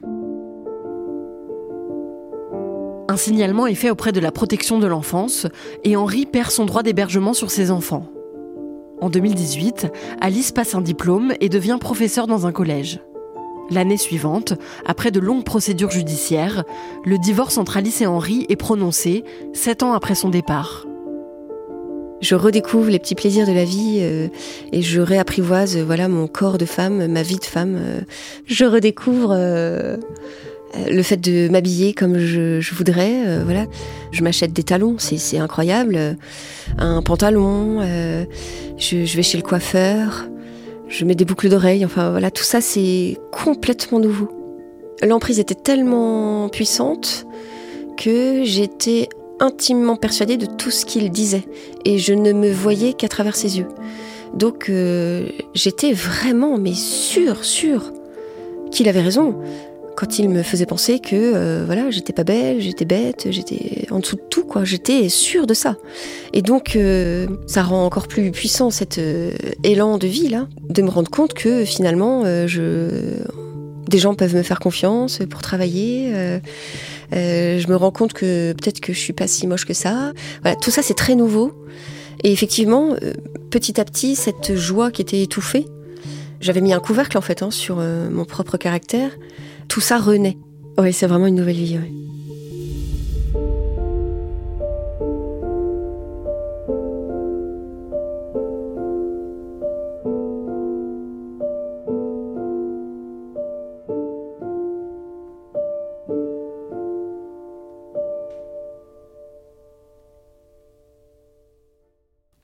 Un 3.09 3.15
signalement 3.15 3.67
est 3.67 3.75
fait 3.75 3.89
auprès 3.89 4.11
de 4.11 4.19
la 4.19 4.31
protection 4.33 4.79
de 4.79 4.87
l'enfance 4.87 5.47
et 5.85 5.95
Henri 5.95 6.25
perd 6.25 6.51
son 6.51 6.65
droit 6.65 6.83
d'hébergement 6.83 7.33
sur 7.33 7.51
ses 7.51 7.71
enfants. 7.71 8.05
En 8.99 9.09
2018, 9.09 9.87
Alice 10.19 10.51
passe 10.51 10.75
un 10.75 10.81
diplôme 10.81 11.33
et 11.39 11.47
devient 11.47 11.77
professeure 11.79 12.27
dans 12.27 12.47
un 12.47 12.51
collège. 12.51 12.99
L'année 13.69 13.97
suivante, 13.97 14.53
après 14.85 15.11
de 15.11 15.19
longues 15.19 15.43
procédures 15.43 15.91
judiciaires, 15.91 16.65
le 17.05 17.17
divorce 17.17 17.57
entre 17.57 17.77
Alice 17.77 18.01
et 18.01 18.07
Henri 18.07 18.45
est 18.49 18.55
prononcé, 18.55 19.23
sept 19.53 19.83
ans 19.83 19.93
après 19.93 20.15
son 20.15 20.29
départ. 20.29 20.85
Je 22.19 22.35
redécouvre 22.35 22.89
les 22.89 22.99
petits 22.99 23.15
plaisirs 23.15 23.45
de 23.45 23.51
la 23.51 23.63
vie 23.63 23.99
euh, 24.01 24.27
et 24.71 24.81
je 24.81 24.99
réapprivoise 24.99 25.77
euh, 25.77 25.83
voilà 25.83 26.07
mon 26.07 26.27
corps 26.27 26.57
de 26.57 26.65
femme, 26.65 27.07
ma 27.07 27.21
vie 27.21 27.37
de 27.37 27.45
femme. 27.45 27.77
Euh. 27.79 28.01
je 28.47 28.65
redécouvre 28.65 29.35
le 30.89 31.01
fait 31.01 31.17
de 31.17 31.49
m'habiller 31.49 31.93
comme 31.93 32.17
je, 32.17 32.73
voudrais. 32.73 33.43
voilà, 33.43 33.65
je 34.11 34.23
m'achète 34.23 34.53
des 34.53 34.63
talons, 34.63 34.95
c'est 34.97 35.37
incroyable, 35.37 36.17
un 36.77 37.01
pantalon. 37.01 37.81
Je, 38.77 39.15
vais 39.15 39.23
chez 39.23 39.37
le 39.37 39.43
coiffeur, 39.43 40.27
je 40.87 41.05
mets 41.05 41.15
des 41.15 41.25
boucles 41.25 41.49
d'oreilles. 41.49 41.85
Enfin 41.85 42.11
voilà, 42.11 42.31
tout 42.31 42.43
ça 42.43 42.61
c'est 42.61 43.17
complètement 43.31 43.99
nouveau. 43.99 44.29
L'emprise 45.01 45.39
était 45.39 45.55
tellement 45.55 46.49
puissante 46.49 47.25
que 47.97 48.43
j'étais 48.43 49.09
intimement 49.39 49.95
persuadée 49.95 50.37
de 50.37 50.45
tout 50.45 50.71
ce 50.71 50.85
qu'il 50.85 51.09
disait 51.11 51.43
et 51.85 51.97
je 51.97 52.13
ne 52.13 52.31
me 52.33 52.51
voyais 52.51 52.93
qu'à 52.93 53.07
travers 53.07 53.35
ses 53.35 53.57
yeux. 53.57 53.67
Donc 54.33 54.69
euh, 54.69 55.27
j'étais 55.53 55.93
vraiment, 55.93 56.57
mais 56.57 56.73
sûre, 56.73 57.43
sûre 57.43 57.93
qu'il 58.71 58.89
avait 58.89 59.01
raison 59.01 59.35
quand 59.97 60.19
il 60.19 60.29
me 60.29 60.43
faisait 60.43 60.65
penser 60.65 60.99
que 60.99 61.15
euh, 61.15 61.63
voilà, 61.65 61.91
j'étais 61.91 62.13
pas 62.13 62.23
belle, 62.23 62.61
j'étais 62.61 62.85
bête, 62.85 63.27
j'étais 63.29 63.87
en 63.91 63.99
dessous 63.99 64.15
de 64.15 64.21
tout 64.29 64.45
quoi. 64.45 64.63
J'étais 64.63 65.09
sûre 65.09 65.45
de 65.47 65.53
ça. 65.53 65.75
Et 66.31 66.41
donc 66.41 66.77
euh, 66.77 67.27
ça 67.47 67.63
rend 67.63 67.85
encore 67.85 68.07
plus 68.07 68.31
puissant 68.31 68.69
cet 68.69 69.01
élan 69.63 69.97
de 69.97 70.07
vie 70.07 70.29
là, 70.29 70.47
de 70.69 70.81
me 70.81 70.89
rendre 70.89 71.11
compte 71.11 71.33
que 71.33 71.65
finalement 71.65 72.23
je 72.47 73.17
des 73.89 73.99
gens 73.99 74.15
peuvent 74.15 74.35
me 74.35 74.43
faire 74.43 74.59
confiance 74.59 75.19
pour 75.29 75.41
travailler. 75.41 76.39
Euh, 77.13 77.59
je 77.59 77.67
me 77.67 77.75
rends 77.75 77.91
compte 77.91 78.13
que 78.13 78.53
peut-être 78.53 78.79
que 78.79 78.93
je 78.93 78.99
suis 78.99 79.13
pas 79.13 79.27
si 79.27 79.47
moche 79.47 79.65
que 79.65 79.73
ça. 79.73 80.11
Voilà, 80.41 80.57
tout 80.57 80.71
ça 80.71 80.81
c'est 80.81 80.93
très 80.93 81.15
nouveau. 81.15 81.65
Et 82.23 82.31
effectivement, 82.31 82.95
euh, 83.03 83.13
petit 83.49 83.79
à 83.79 83.85
petit, 83.85 84.15
cette 84.15 84.55
joie 84.55 84.91
qui 84.91 85.01
était 85.01 85.21
étouffée, 85.21 85.65
j'avais 86.41 86.61
mis 86.61 86.73
un 86.73 86.79
couvercle 86.79 87.17
en 87.17 87.21
fait 87.21 87.43
hein, 87.43 87.51
sur 87.51 87.77
euh, 87.79 88.09
mon 88.09 88.25
propre 88.25 88.57
caractère. 88.57 89.11
Tout 89.67 89.81
ça 89.81 89.99
renaît. 89.99 90.37
Oui, 90.77 90.93
c'est 90.93 91.07
vraiment 91.07 91.27
une 91.27 91.35
nouvelle 91.35 91.55
vie. 91.55 91.79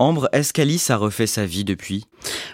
Ambre, 0.04 0.28
est-ce 0.34 0.52
qu'Alice 0.52 0.90
a 0.90 0.98
refait 0.98 1.28
sa 1.28 1.46
vie 1.46 1.64
depuis? 1.64 2.04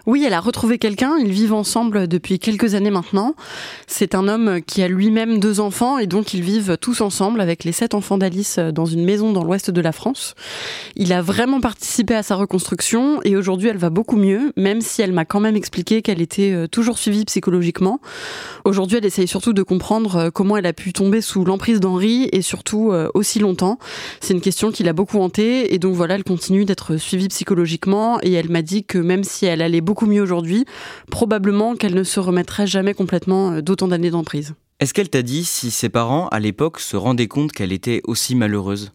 Oui, 0.05 0.23
elle 0.25 0.33
a 0.33 0.39
retrouvé 0.39 0.77
quelqu'un. 0.77 1.17
Ils 1.17 1.31
vivent 1.31 1.53
ensemble 1.53 2.07
depuis 2.07 2.39
quelques 2.39 2.75
années 2.75 2.91
maintenant. 2.91 3.35
C'est 3.87 4.15
un 4.15 4.27
homme 4.27 4.61
qui 4.65 4.81
a 4.81 4.87
lui-même 4.87 5.39
deux 5.39 5.59
enfants 5.59 5.97
et 5.97 6.07
donc 6.07 6.33
ils 6.33 6.41
vivent 6.41 6.77
tous 6.79 7.01
ensemble 7.01 7.41
avec 7.41 7.63
les 7.63 7.71
sept 7.71 7.93
enfants 7.93 8.17
d'Alice 8.17 8.59
dans 8.59 8.85
une 8.85 9.03
maison 9.03 9.33
dans 9.33 9.43
l'ouest 9.43 9.71
de 9.71 9.81
la 9.81 9.91
France. 9.91 10.35
Il 10.95 11.11
a 11.13 11.21
vraiment 11.21 11.59
participé 11.59 12.15
à 12.15 12.23
sa 12.23 12.35
reconstruction 12.35 13.21
et 13.23 13.35
aujourd'hui 13.35 13.67
elle 13.67 13.77
va 13.77 13.89
beaucoup 13.89 14.17
mieux, 14.17 14.53
même 14.55 14.81
si 14.81 15.01
elle 15.01 15.11
m'a 15.11 15.25
quand 15.25 15.39
même 15.39 15.55
expliqué 15.55 16.01
qu'elle 16.01 16.21
était 16.21 16.51
euh, 16.51 16.67
toujours 16.67 16.97
suivie 16.97 17.25
psychologiquement. 17.25 17.99
Aujourd'hui 18.65 18.97
elle 18.97 19.05
essaye 19.05 19.27
surtout 19.27 19.53
de 19.53 19.63
comprendre 19.63 20.15
euh, 20.15 20.29
comment 20.31 20.57
elle 20.57 20.65
a 20.65 20.73
pu 20.73 20.93
tomber 20.93 21.21
sous 21.21 21.43
l'emprise 21.43 21.79
d'Henri 21.79 22.29
et 22.31 22.41
surtout 22.41 22.91
euh, 22.91 23.09
aussi 23.13 23.39
longtemps. 23.39 23.79
C'est 24.21 24.33
une 24.33 24.41
question 24.41 24.71
qui 24.71 24.83
l'a 24.83 24.93
beaucoup 24.93 25.19
hantée 25.19 25.73
et 25.73 25.79
donc 25.79 25.95
voilà, 25.95 26.15
elle 26.15 26.23
continue 26.23 26.65
d'être 26.65 26.97
suivie 26.97 27.27
psychologiquement 27.27 27.49
psychologiquement 27.49 28.19
et 28.21 28.33
elle 28.33 28.49
m'a 28.49 28.61
dit 28.61 28.83
que 28.83 28.97
même 28.99 29.23
si 29.23 29.45
elle 29.45 29.58
allait 29.61 29.81
beaucoup 29.81 30.05
mieux 30.05 30.21
aujourd'hui, 30.21 30.65
probablement 31.11 31.75
qu'elle 31.75 31.95
ne 31.95 32.03
se 32.03 32.19
remettrait 32.19 32.67
jamais 32.67 32.93
complètement 32.93 33.51
euh, 33.51 33.61
d'autant 33.61 33.87
d'années 33.87 34.11
d'emprise. 34.11 34.53
Est-ce 34.79 34.93
qu'elle 34.93 35.09
t'a 35.09 35.23
dit 35.23 35.43
si 35.43 35.71
ses 35.71 35.89
parents, 35.89 36.27
à 36.29 36.39
l'époque, 36.39 36.79
se 36.79 36.95
rendaient 36.95 37.27
compte 37.27 37.51
qu'elle 37.51 37.73
était 37.73 38.01
aussi 38.05 38.35
malheureuse? 38.35 38.93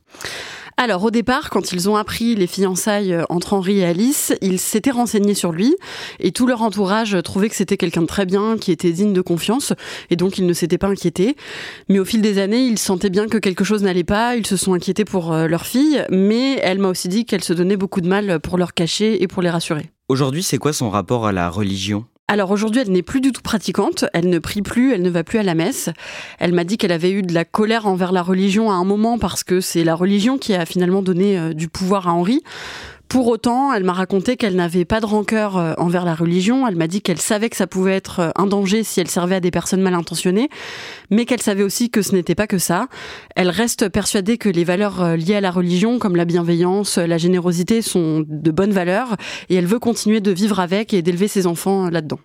Alors 0.77 1.05
au 1.05 1.11
départ, 1.11 1.51
quand 1.51 1.73
ils 1.73 1.89
ont 1.89 1.97
appris 1.97 2.35
les 2.35 2.49
fiançailles 2.49 3.13
euh, 3.13 3.25
entre 3.29 3.53
Henri 3.53 3.79
et 3.79 3.85
Alice, 3.85 4.33
ils 4.41 4.59
s'étaient 4.59 4.91
renseignés 4.91 5.35
sur 5.35 5.53
lui 5.53 5.77
et 6.19 6.33
tout 6.33 6.47
leur 6.47 6.63
entourage 6.63 7.17
trouvait 7.23 7.49
que 7.49 7.55
c'était 7.55 7.77
quelqu'un 7.77 8.03
de 8.03 8.07
très 8.07 8.27
bien, 8.27 8.57
qui 8.59 8.73
était 8.73 8.91
digne 8.91 9.13
de 9.13 9.21
confiance 9.21 9.73
et 10.11 10.17
donc 10.17 10.37
ils 10.37 10.47
ne 10.47 10.53
s'étaient 10.53 10.79
pas 10.79 10.89
inquiétés. 10.89 11.37
Mais 11.89 12.01
au 12.01 12.05
fil 12.05 12.23
des 12.23 12.39
années, 12.39 12.67
ils 12.67 12.79
sentaient 12.79 13.11
bien 13.11 13.29
que 13.29 13.39
quelque 13.39 13.63
chose 13.63 13.83
n'allait 13.85 14.05
pas, 14.05 14.37
ils 14.37 14.47
se 14.47 14.57
sont 14.57 14.75
inquiétés 14.75 15.05
pour 15.05 15.33
euh, 15.33 15.47
leur 15.47 15.65
fille, 15.65 16.05
mais 16.11 16.59
elle 16.63 16.81
m'a 16.81 16.89
aussi 16.89 17.09
dit 17.09 17.25
qu'elle 17.25 17.45
se 17.45 17.53
donnait 17.53 17.77
beaucoup 17.77 18.01
de 18.01 18.09
mal 18.09 18.41
pour 18.41 18.59
leur 18.59 18.75
cacher 18.75 19.23
et 19.23 19.29
pour 19.29 19.43
les 19.43 19.51
rassurer. 19.51 19.94
Aujourd'hui, 20.11 20.43
c'est 20.43 20.59
quoi 20.59 20.75
son 20.75 20.91
rapport 20.91 21.27
à 21.27 21.33
la 21.33 21.49
religion? 21.49 22.05
Alors 22.29 22.51
aujourd'hui, 22.51 22.83
elle 22.83 22.91
n'est 22.91 23.03
plus 23.03 23.23
du 23.23 23.33
tout 23.33 23.41
pratiquante, 23.41 24.05
elle 24.13 24.29
ne 24.29 24.39
prie 24.39 24.61
plus, 24.61 24.93
elle 24.93 25.01
ne 25.01 25.09
va 25.09 25.25
plus 25.25 25.39
à 25.39 25.43
la 25.43 25.55
messe. 25.55 25.89
Elle 26.39 26.53
m'a 26.53 26.65
dit 26.65 26.77
qu'elle 26.77 26.93
avait 26.93 27.11
eu 27.11 27.23
de 27.23 27.33
la 27.33 27.47
colère 27.47 27.87
envers 27.87 28.13
la 28.13 28.23
religion 28.23 28.71
à 28.71 28.75
un 28.75 28.85
moment 28.85 29.19
parce 29.19 29.45
que 29.45 29.63
c'est 29.63 29.83
la 29.83 29.95
religion 29.95 30.37
qui 30.37 30.53
a 30.53 30.67
finalement 30.67 31.01
donné 31.01 31.39
euh, 31.39 31.55
du 31.55 31.69
pouvoir 31.69 32.07
à 32.07 32.13
Henri. 32.13 32.43
Pour 33.15 33.29
autant, 33.29 33.73
elle 33.73 33.85
m'a 33.85 33.93
raconté 33.93 34.37
qu'elle 34.37 34.57
n'avait 34.57 34.85
pas 34.85 35.01
de 35.01 35.07
rancœur 35.07 35.57
euh, 35.57 35.75
envers 35.79 36.05
la 36.05 36.17
religion. 36.17 36.67
Elle 36.67 36.75
m'a 36.75 36.89
dit 36.89 37.01
qu'elle 37.01 37.21
savait 37.21 37.49
que 37.49 37.55
ça 37.55 37.69
pouvait 37.69 37.95
être 37.95 38.19
euh, 38.19 38.31
un 38.35 38.49
danger 38.49 38.83
si 38.83 38.99
elle 38.99 39.07
servait 39.07 39.37
à 39.37 39.41
des 39.41 39.53
personnes 39.53 39.83
mal 39.83 39.95
intentionnées, 39.95 40.49
mais 41.11 41.25
qu'elle 41.25 41.41
savait 41.41 41.63
aussi 41.63 41.91
que 41.91 42.03
ce 42.03 42.13
n'était 42.13 42.35
pas 42.35 42.49
que 42.49 42.59
ça. 42.59 42.89
Elle 43.37 43.51
reste 43.51 43.89
persuadée 43.89 44.37
que 44.37 44.49
les 44.49 44.65
valeurs 44.65 45.01
euh, 45.01 45.15
liées 45.15 45.37
à 45.37 45.41
la 45.41 45.53
religion, 45.53 46.01
comme 46.01 46.17
la 46.17 46.25
bienveillance, 46.25 46.99
la 46.99 47.17
générosité, 47.17 47.83
sont 47.83 48.25
de 48.27 48.51
bonnes 48.51 48.73
valeurs, 48.73 49.15
et 49.49 49.55
elle 49.55 49.67
veut 49.67 49.79
continuer 49.79 50.21
de 50.21 50.33
vivre 50.33 50.59
avec 50.59 50.93
et 50.93 51.01
d'élever 51.01 51.29
ses 51.29 51.47
enfants 51.47 51.91
là-dedans. 51.91 52.19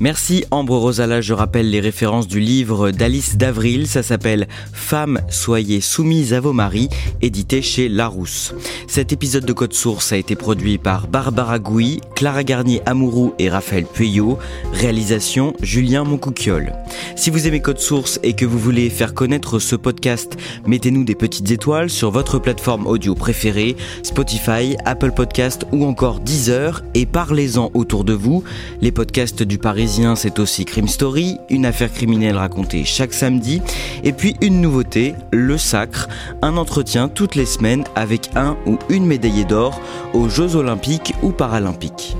Merci 0.00 0.44
Ambre 0.50 0.76
Rosala, 0.76 1.20
je 1.20 1.32
rappelle 1.32 1.70
les 1.70 1.78
références 1.78 2.26
du 2.26 2.40
livre 2.40 2.90
d'Alice 2.90 3.36
d'Avril, 3.36 3.86
ça 3.86 4.02
s'appelle 4.02 4.48
Femmes, 4.72 5.20
soyez 5.30 5.80
soumises 5.80 6.34
à 6.34 6.40
vos 6.40 6.52
maris, 6.52 6.88
édité 7.22 7.62
chez 7.62 7.88
Larousse. 7.88 8.54
Cet 8.88 9.12
épisode 9.12 9.44
de 9.44 9.52
Code 9.52 9.72
Source 9.72 10.12
a 10.12 10.16
été 10.16 10.34
produit 10.34 10.78
par 10.78 11.06
Barbara 11.06 11.60
Gouy, 11.60 12.00
Clara 12.16 12.42
Garnier 12.42 12.82
Amourou 12.86 13.34
et 13.38 13.48
Raphaël 13.48 13.84
Pueyo, 13.84 14.36
réalisation 14.72 15.54
Julien 15.62 16.02
Moncouquiole. 16.02 16.72
Si 17.14 17.30
vous 17.30 17.46
aimez 17.46 17.60
Code 17.60 17.78
Source 17.78 18.18
et 18.24 18.32
que 18.32 18.44
vous 18.44 18.58
voulez 18.58 18.90
faire 18.90 19.14
connaître 19.14 19.60
ce 19.60 19.76
podcast, 19.76 20.36
mettez-nous 20.66 21.04
des 21.04 21.14
petites 21.14 21.52
étoiles 21.52 21.88
sur 21.88 22.10
votre 22.10 22.40
plateforme 22.40 22.88
audio 22.88 23.14
préférée, 23.14 23.76
Spotify, 24.02 24.76
Apple 24.84 25.12
Podcast 25.12 25.66
ou 25.70 25.84
encore 25.84 26.18
Deezer 26.18 26.82
et 26.94 27.06
parlez-en 27.06 27.70
autour 27.74 28.02
de 28.02 28.12
vous. 28.12 28.42
Les 28.80 28.90
podcasts 28.90 29.44
du 29.44 29.58
Paris 29.58 29.83
c'est 30.16 30.38
aussi 30.38 30.64
Crime 30.64 30.88
Story, 30.88 31.38
une 31.50 31.66
affaire 31.66 31.92
criminelle 31.92 32.36
racontée 32.36 32.84
chaque 32.84 33.12
samedi, 33.12 33.60
et 34.02 34.12
puis 34.12 34.34
une 34.40 34.60
nouveauté, 34.60 35.14
Le 35.30 35.58
Sacre, 35.58 36.08
un 36.42 36.56
entretien 36.56 37.08
toutes 37.08 37.34
les 37.34 37.46
semaines 37.46 37.84
avec 37.94 38.30
un 38.34 38.56
ou 38.66 38.78
une 38.88 39.06
médaillée 39.06 39.44
d'or 39.44 39.80
aux 40.14 40.28
Jeux 40.28 40.56
Olympiques 40.56 41.14
ou 41.22 41.32
Paralympiques. 41.32 42.16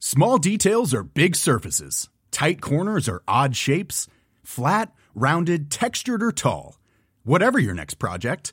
Small 0.00 0.38
details 0.38 0.92
are 0.92 1.04
big 1.04 1.36
surfaces. 1.36 2.08
Tight 2.32 2.60
corners 2.60 3.08
are 3.08 3.22
odd 3.28 3.54
shapes. 3.54 4.08
Flat, 4.42 4.92
rounded, 5.14 5.70
textured 5.70 6.22
or 6.22 6.32
tall. 6.32 6.78
Whatever 7.24 7.60
your 7.60 7.74
next 7.74 7.98
project, 8.00 8.52